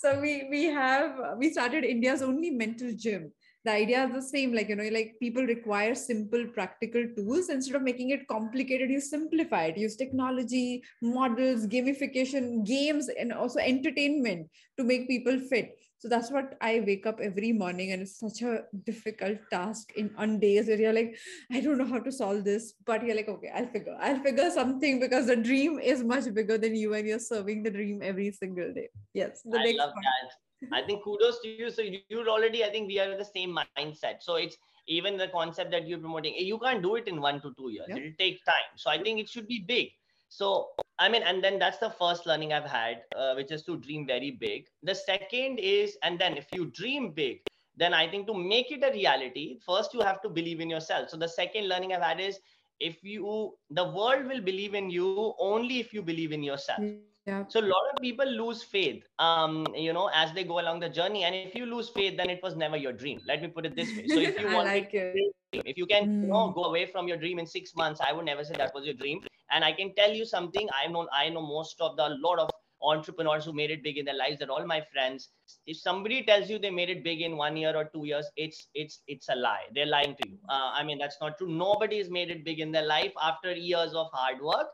[0.00, 3.32] so we we have we started india's only mental gym.
[3.64, 7.48] The idea is the same like you know like people require simple practical tools.
[7.48, 9.76] Instead of making it complicated you simplify it.
[9.76, 15.74] Use technology models gamification games and also entertainment to make people fit
[16.06, 20.10] so that's what i wake up every morning and it's such a difficult task in
[20.16, 21.16] on days where you're like
[21.52, 24.48] i don't know how to solve this but you're like okay i'll figure i'll figure
[24.50, 28.30] something because the dream is much bigger than you and you're serving the dream every
[28.30, 30.04] single day yes the I next love one.
[30.10, 30.76] that.
[30.78, 31.70] I think kudos to you.
[31.70, 34.22] So you- you're already, I think we are the same mindset.
[34.26, 34.56] So it's
[34.88, 37.88] even the concept that you're promoting, you can't do it in one to two years.
[37.90, 37.96] Yeah.
[37.98, 38.70] It'll take time.
[38.76, 39.90] So I think it should be big.
[40.28, 40.68] So
[40.98, 44.06] I mean, and then that's the first learning I've had, uh, which is to dream
[44.06, 44.66] very big.
[44.82, 47.40] The second is, and then if you dream big,
[47.76, 51.10] then I think to make it a reality, first you have to believe in yourself.
[51.10, 52.40] So the second learning I've had is
[52.80, 56.78] if you, the world will believe in you only if you believe in yourself.
[57.26, 60.80] Yeah So a lot of people lose faith, um, you know, as they go along
[60.80, 61.24] the journey.
[61.24, 63.20] And if you lose faith, then it was never your dream.
[63.26, 64.06] Let me put it this way.
[64.06, 64.94] So if you want, like
[65.52, 66.54] if you can, you know, Mm.
[66.54, 68.94] go away from your dream in six months, I would never say that was your
[68.94, 69.20] dream.
[69.50, 70.68] And I can tell you something.
[70.82, 72.50] I know, I know most of the lot of
[72.82, 74.38] entrepreneurs who made it big in their lives.
[74.38, 75.28] That all my friends.
[75.66, 78.68] If somebody tells you they made it big in one year or two years, it's
[78.74, 79.64] it's it's a lie.
[79.74, 80.38] They're lying to you.
[80.48, 81.48] Uh, I mean, that's not true.
[81.48, 84.68] Nobody has made it big in their life after years of hard work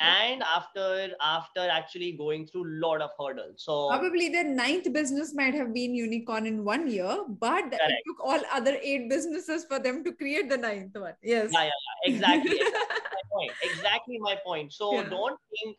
[0.00, 5.34] and after after actually going through a lot of hurdles so Probably their ninth business
[5.34, 9.78] might have been unicorn in one year, but it took all other eight businesses for
[9.78, 11.14] them to create the ninth one.
[11.22, 11.50] Yes.
[11.52, 11.70] yeah, yeah,
[12.04, 12.60] exactly.
[12.72, 13.52] Exactly my point.
[13.62, 14.72] Exactly my point.
[14.72, 15.08] So Yeah.
[15.08, 15.78] don't think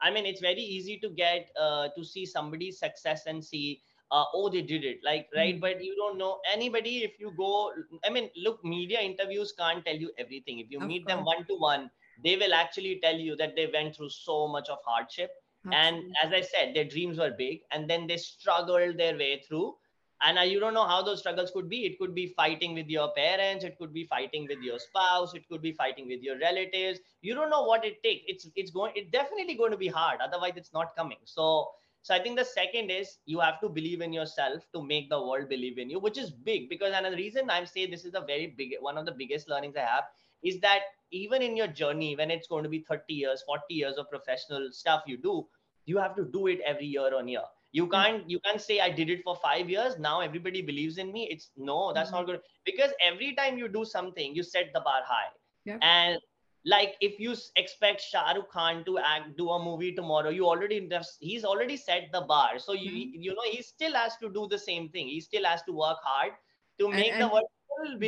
[0.00, 4.24] i mean it's very easy to get uh, to see somebody's success and see uh,
[4.32, 5.00] oh they did it.
[5.04, 5.56] Like right?
[5.56, 5.60] Mm.
[5.60, 6.40] but you don't know.
[6.50, 7.72] Anybody if you go
[8.04, 10.60] i mean look media interviews can't tell you everything.
[10.60, 11.90] If you Of meet them one to one
[12.22, 15.30] they will actually tell you that they went through so much of hardship.
[15.70, 19.74] And as i said their dreams were big and then they struggled their way through.
[20.22, 21.86] And uh, you don't know how those struggles could be.
[21.86, 23.64] It could be fighting with your parents.
[23.64, 25.34] It could be fighting with your spouse.
[25.34, 26.98] It could be fighting with your relatives.
[27.20, 28.24] You don't know what it takes.
[28.26, 30.20] It's it's going it's definitely going to be hard.
[30.20, 31.18] Otherwise it's not coming.
[31.24, 31.68] So
[32.02, 35.20] so i think the second is you have to believe in yourself to make the
[35.20, 36.68] world believe in you which is big.
[36.68, 39.48] Because and the reason i'm saying this is a very big one of the biggest
[39.48, 40.04] learnings i have
[40.42, 40.80] is that
[41.10, 44.68] even in your journey when it's going to be 30 years 40 years of professional
[44.72, 45.46] stuff you do
[45.86, 47.42] you have to do it every year on year.
[47.72, 51.12] You can't you can't say i did it for five years now everybody believes in
[51.12, 51.28] me.
[51.30, 52.40] It's no that's not good.
[52.64, 55.30] Because every time you do something you set the bar high.
[55.64, 55.78] Yeah.
[55.82, 56.18] and
[56.64, 60.88] like if you expect Shah Rukh Khan to act do a movie tomorrow you already
[61.20, 62.58] he's already set the bar.
[62.58, 63.22] So you Mhm.
[63.28, 65.08] you know he still has to do the same thing.
[65.08, 66.32] He still has to work hard
[66.80, 67.57] to And- make the and- world still believe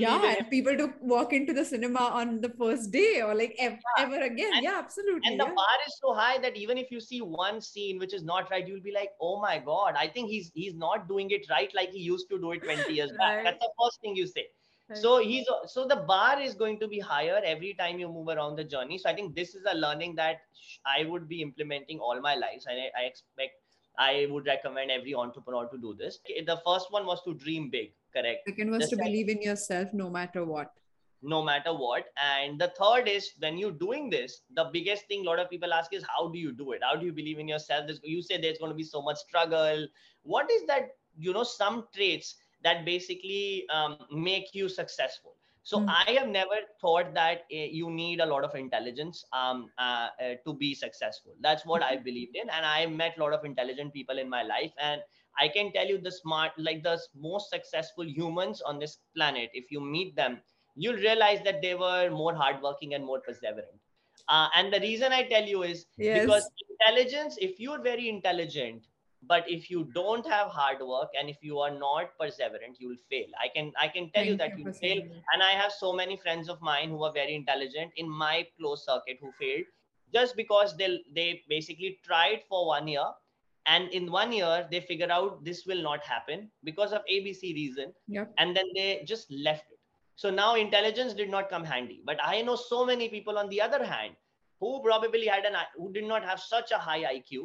[0.03, 3.79] yeah, in people to walk into the cinema on the first day or like ev-
[3.99, 4.51] ever again.
[4.55, 5.31] And- yeah, absolutely.
[5.31, 8.23] and the bar is so high that even if you see one scene which is
[8.23, 11.47] not right you'll be like oh my god i think he's he's not doing it
[11.51, 14.27] right like he used to do it 20 years back that's the first thing you
[14.27, 14.47] say
[14.89, 14.99] Right.
[14.99, 18.57] so he's so the bar is going to be higher every time you move around
[18.57, 20.41] the journey so i think this is a learning that
[20.85, 23.53] i would be implementing all my life and I, I expect
[23.99, 26.19] i would recommend every entrepreneur to do this
[26.51, 29.43] the first one was to dream big correct Second was the to second- believe in
[29.43, 30.71] yourself no matter what.
[31.31, 32.05] no matter what.
[32.27, 35.75] And the third is when you're doing this, the biggest thing a lot of people
[35.79, 36.81] ask is how do you do it?
[36.87, 37.91] How do you believe in yourself?
[38.13, 39.83] You say there's going to be so much struggle.
[40.23, 40.87] What is that?
[41.27, 42.31] You know, some traits
[42.69, 43.99] that basically um,
[44.29, 45.35] make you successful.
[45.63, 45.93] So Mm.
[46.07, 50.35] I have never thought that uh, you need a lot of intelligence um, uh, uh,
[50.47, 51.35] to be successful.
[51.49, 54.43] That's what I believed in, and I met a lot of intelligent people in my
[54.43, 55.03] life, and
[55.39, 59.51] I can tell you the smart, like the most successful humans on this planet.
[59.53, 60.41] If you meet them,
[60.75, 63.79] you'll realize that they were more hardworking and more perseverant.
[64.29, 66.23] Uh, and the reason I tell you is Yes.
[66.23, 68.87] because intelligence, if you're very intelligent,
[69.23, 73.03] but if you don't have hard work and if you are not perseverant, you will
[73.11, 73.27] fail.
[73.43, 75.03] I can I can tell you that you fail.
[75.33, 78.87] And I have so many friends of mine who are very intelligent in my close
[78.87, 79.67] circuit who failed
[80.15, 83.05] just because they they basically tried for one year
[83.67, 87.93] and in one year they figure out this will not happen because of abc reason.
[88.09, 88.33] Yep.
[88.39, 89.79] and then they just left it.
[90.17, 92.03] So now intelligence did not come handy.
[92.05, 94.15] But i know so many people on the other hand
[94.61, 97.45] who probably had an who did not have such a high iq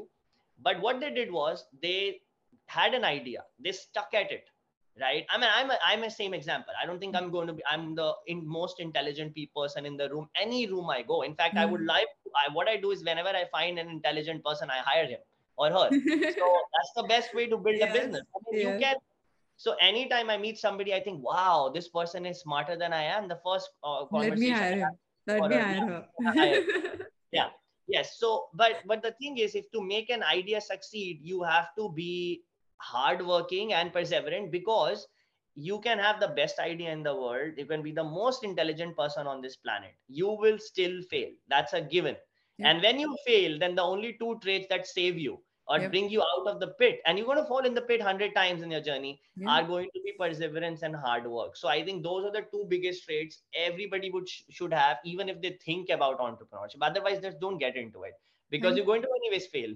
[0.62, 2.22] but what they did was they
[2.68, 3.44] had an idea.
[3.60, 4.46] They stuck at it
[5.02, 5.26] right?
[5.30, 6.74] I mean i'm a, i'm a same example.
[6.82, 9.98] I don't think i'm going to be i'm the in, most intelligent pe- person in
[9.98, 11.22] the room any room i go.
[11.24, 11.88] In fact i would Mm.
[11.88, 12.08] like
[12.42, 15.20] I, what i do is whenever i find an intelligent person i hire him
[15.58, 15.90] or her
[16.38, 16.46] so
[16.76, 18.82] that's the best way to build a business I mean, you yes.
[18.82, 18.96] can
[19.58, 23.28] so anytime i meet somebody i think wow this person is smarter than i am
[23.28, 24.98] the first uh, Let me conversation I hire him.
[25.28, 26.06] Let me hire her.
[26.26, 27.50] hire.
[27.88, 31.68] yes so but but the thing is if to make an idea succeed you have
[31.78, 32.42] to be
[32.78, 35.08] hardworking and perseverant because
[35.56, 38.96] you can have the best idea in the world you can be the most intelligent
[38.98, 42.18] person on this planet you will still fail that's a given
[42.58, 42.70] Yeah.
[42.70, 45.32] and when you fail then the only two traits that save you
[45.68, 45.92] or Yep.
[45.92, 48.36] bring you out of the pit and you're going to fall in the pit 100
[48.36, 49.50] times in your journey Yeah.
[49.50, 52.66] are going to be perseverance and hard work so i think those are the two
[52.70, 57.40] biggest traits everybody would sh- should have even if they think about entrepreneurship otherwise just
[57.40, 58.14] don't get into it
[58.50, 59.76] because Thank- you're going to anyways fail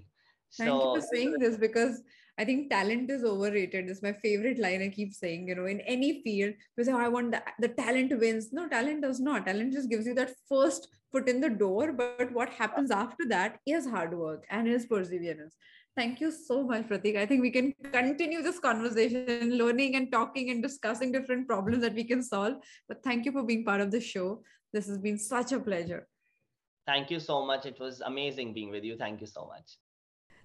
[0.58, 2.02] Thank you for saying this because
[2.40, 3.90] I think talent is overrated.
[3.90, 7.08] It's my favorite line I keep saying, you know, in any field, because oh, I
[7.10, 8.54] want the, the talent wins.
[8.54, 9.46] No, talent does not.
[9.46, 11.92] Talent just gives you that first foot in the door.
[11.92, 15.56] But what happens after that is hard work and is perseverance.
[15.96, 17.18] Thank you so much, Pratik.
[17.18, 21.94] I think we can continue this conversation, learning and talking and discussing different problems that
[21.94, 22.54] we can solve.
[22.88, 24.44] But thank you for being part of the show.
[24.72, 26.08] This has been such a pleasure.
[26.90, 29.74] thank you so much it was amazing being with you thank you so much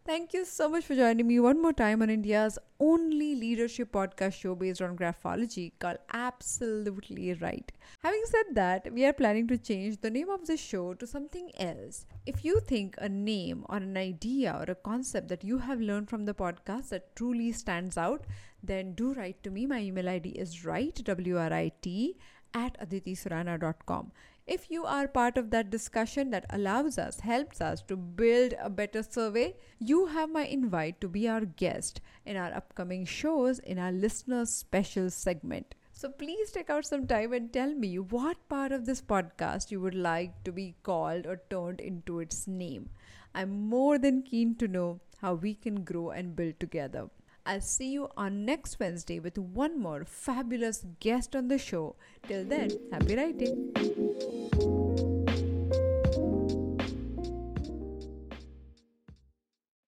[0.06, 4.34] Thank you so much for joining me one more time on India's only leadership podcast
[4.34, 7.72] show based on graphology called Absolutely Write.
[8.02, 11.50] Having said that, we are planning to change the name of the show to something
[11.56, 12.04] else.
[12.26, 16.10] If you think a name or an idea or a concept that you have learned
[16.10, 18.26] from the podcast that truly stands out,
[18.62, 19.64] then do write to me.
[19.64, 22.18] My email ID is write, W-R-I-T,
[22.52, 24.12] at aditisurana.com.
[24.46, 28.70] If you are part of that discussion that allows us, helps us to build a
[28.70, 33.78] better survey, you have my invite to be our guest in our upcoming shows in
[33.78, 35.74] our listeners special segment.
[35.92, 39.80] So please take out some time and tell me what part of this podcast you
[39.80, 42.90] would like to be called or turned into its name.
[43.34, 47.08] I'm more than keen to know how we can grow and build together.
[47.46, 51.96] I'll see you on next Wednesday with one more fabulous guest on the show.
[52.26, 55.13] Till then, happy writing.